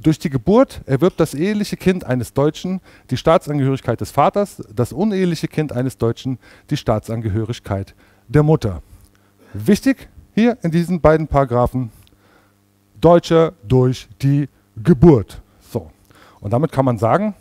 [0.00, 2.80] durch die Geburt erwirbt das eheliche Kind eines Deutschen
[3.10, 6.38] die Staatsangehörigkeit des Vaters, das uneheliche Kind eines Deutschen
[6.70, 7.94] die Staatsangehörigkeit
[8.28, 8.82] der Mutter.
[9.52, 11.90] Wichtig hier in diesen beiden Paragraphen,
[13.00, 15.42] Deutscher durch die Geburt.
[15.60, 15.90] So.
[16.40, 17.34] Und damit kann man sagen,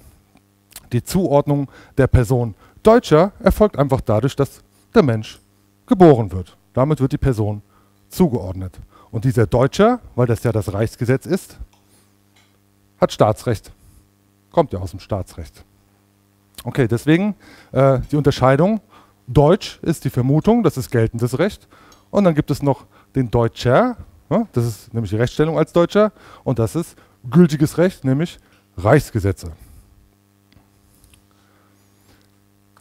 [0.91, 4.61] die Zuordnung der Person Deutscher erfolgt einfach dadurch, dass
[4.93, 5.39] der Mensch
[5.85, 6.57] geboren wird.
[6.73, 7.61] Damit wird die Person
[8.09, 8.79] zugeordnet.
[9.11, 11.59] Und dieser Deutscher, weil das ja das Reichsgesetz ist,
[13.01, 13.71] hat Staatsrecht.
[14.51, 15.65] Kommt ja aus dem Staatsrecht.
[16.63, 17.35] Okay, deswegen
[17.71, 18.79] äh, die Unterscheidung.
[19.27, 21.67] Deutsch ist die Vermutung, das ist geltendes Recht.
[22.11, 22.85] Und dann gibt es noch
[23.15, 23.97] den Deutscher,
[24.29, 26.11] ja, das ist nämlich die Rechtsstellung als Deutscher.
[26.43, 26.95] Und das ist
[27.29, 28.39] gültiges Recht, nämlich
[28.77, 29.53] Reichsgesetze.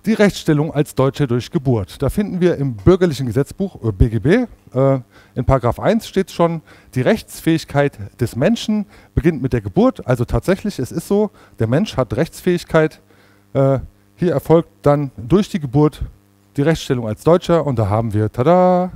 [0.07, 2.01] Die Rechtsstellung als Deutscher durch Geburt.
[2.01, 5.01] Da finden wir im bürgerlichen Gesetzbuch äh, BGB, äh,
[5.34, 6.62] in Paragraph 1 steht schon,
[6.94, 10.07] die Rechtsfähigkeit des Menschen beginnt mit der Geburt.
[10.07, 13.01] Also tatsächlich, es ist so, der Mensch hat Rechtsfähigkeit.
[13.53, 13.80] Äh,
[14.16, 16.03] hier erfolgt dann durch die Geburt
[16.57, 18.90] die Rechtsstellung als Deutscher und da haben wir, tada,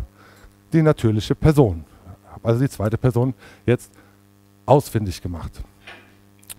[0.73, 1.85] die natürliche Person.
[2.43, 3.35] Also die zweite Person
[3.67, 3.91] jetzt
[4.67, 5.53] ausfindig gemacht.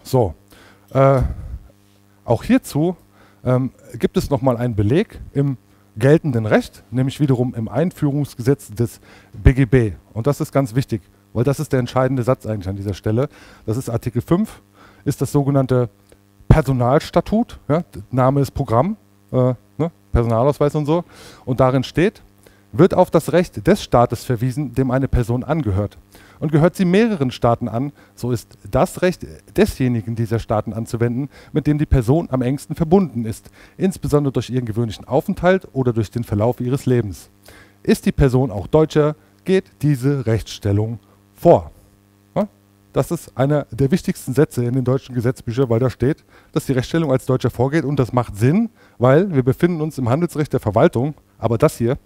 [0.03, 0.35] So,
[0.93, 1.21] äh,
[2.23, 2.95] auch hierzu
[3.45, 5.57] ähm, gibt es nochmal einen Beleg im
[5.97, 8.99] geltenden Recht, nämlich wiederum im Einführungsgesetz des
[9.33, 9.93] BGB.
[10.13, 11.01] Und das ist ganz wichtig,
[11.33, 13.29] weil das ist der entscheidende Satz eigentlich an dieser Stelle.
[13.65, 14.61] Das ist Artikel 5,
[15.05, 15.89] ist das sogenannte
[16.49, 18.97] Personalstatut, ja, Name ist Programm,
[19.31, 21.03] äh, ne, Personalausweis und so.
[21.45, 22.21] Und darin steht,
[22.71, 25.97] wird auf das Recht des Staates verwiesen, dem eine Person angehört.
[26.39, 29.25] Und gehört sie mehreren Staaten an, so ist das Recht
[29.55, 34.65] desjenigen dieser Staaten anzuwenden, mit dem die Person am engsten verbunden ist, insbesondere durch ihren
[34.65, 37.29] gewöhnlichen Aufenthalt oder durch den Verlauf ihres Lebens.
[37.83, 40.99] Ist die Person auch Deutscher, geht diese Rechtsstellung
[41.33, 41.71] vor.
[42.95, 46.23] Das ist einer der wichtigsten Sätze in den deutschen Gesetzbüchern, weil da steht,
[46.53, 50.07] dass die Rechtsstellung als Deutscher vorgeht und das macht Sinn, weil wir befinden uns im
[50.07, 51.97] Handelsrecht der Verwaltung, aber das hier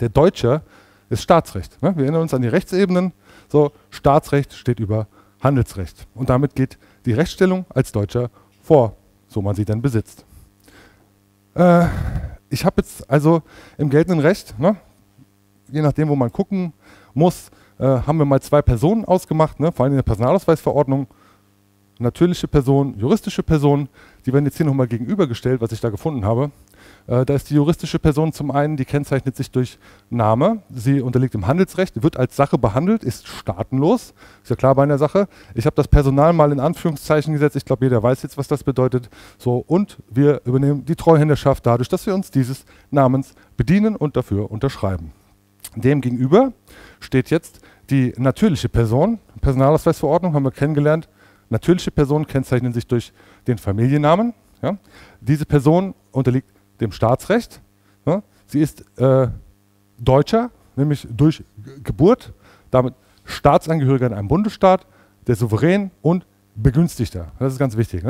[0.00, 0.62] der Deutsche
[1.08, 1.78] ist Staatsrecht.
[1.80, 3.12] Wir erinnern uns an die Rechtsebenen.
[3.48, 5.06] So, Staatsrecht steht über
[5.40, 6.06] Handelsrecht.
[6.14, 8.30] Und damit geht die Rechtsstellung als Deutscher
[8.62, 8.96] vor,
[9.28, 10.24] so man sie denn besitzt.
[11.54, 11.86] Äh,
[12.50, 13.42] ich habe jetzt also
[13.78, 14.76] im geltenden Recht, ne,
[15.70, 16.72] je nachdem, wo man gucken
[17.14, 21.06] muss, äh, haben wir mal zwei Personen ausgemacht, ne, vor allem in der Personalausweisverordnung.
[21.98, 23.88] Natürliche Person, juristische Person,
[24.24, 26.52] die werden jetzt hier nochmal gegenübergestellt, was ich da gefunden habe.
[27.08, 29.78] Äh, da ist die juristische Person zum einen, die kennzeichnet sich durch
[30.10, 34.82] Name, sie unterliegt dem Handelsrecht, wird als Sache behandelt, ist staatenlos, ist ja klar bei
[34.82, 35.26] einer Sache.
[35.54, 38.62] Ich habe das Personal mal in Anführungszeichen gesetzt, ich glaube, jeder weiß jetzt, was das
[38.62, 39.08] bedeutet.
[39.38, 44.50] So, und wir übernehmen die Treuhänderschaft dadurch, dass wir uns dieses Namens bedienen und dafür
[44.50, 45.12] unterschreiben.
[45.76, 46.52] Demgegenüber
[47.00, 51.08] steht jetzt die natürliche Person, Personalausweisverordnung haben wir kennengelernt.
[51.48, 53.12] Natürliche Personen kennzeichnen sich durch
[53.46, 54.34] den Familiennamen.
[54.60, 54.76] Ja.
[55.20, 56.50] Diese Person unterliegt
[56.80, 57.60] dem Staatsrecht.
[58.06, 58.22] Ja?
[58.46, 59.28] Sie ist äh,
[59.98, 61.42] Deutscher, nämlich durch
[61.82, 62.32] Geburt,
[62.70, 64.86] damit Staatsangehöriger in einem Bundesstaat,
[65.26, 67.32] der Souverän und Begünstigter.
[67.38, 68.02] Das ist ganz wichtig.
[68.02, 68.06] Ne?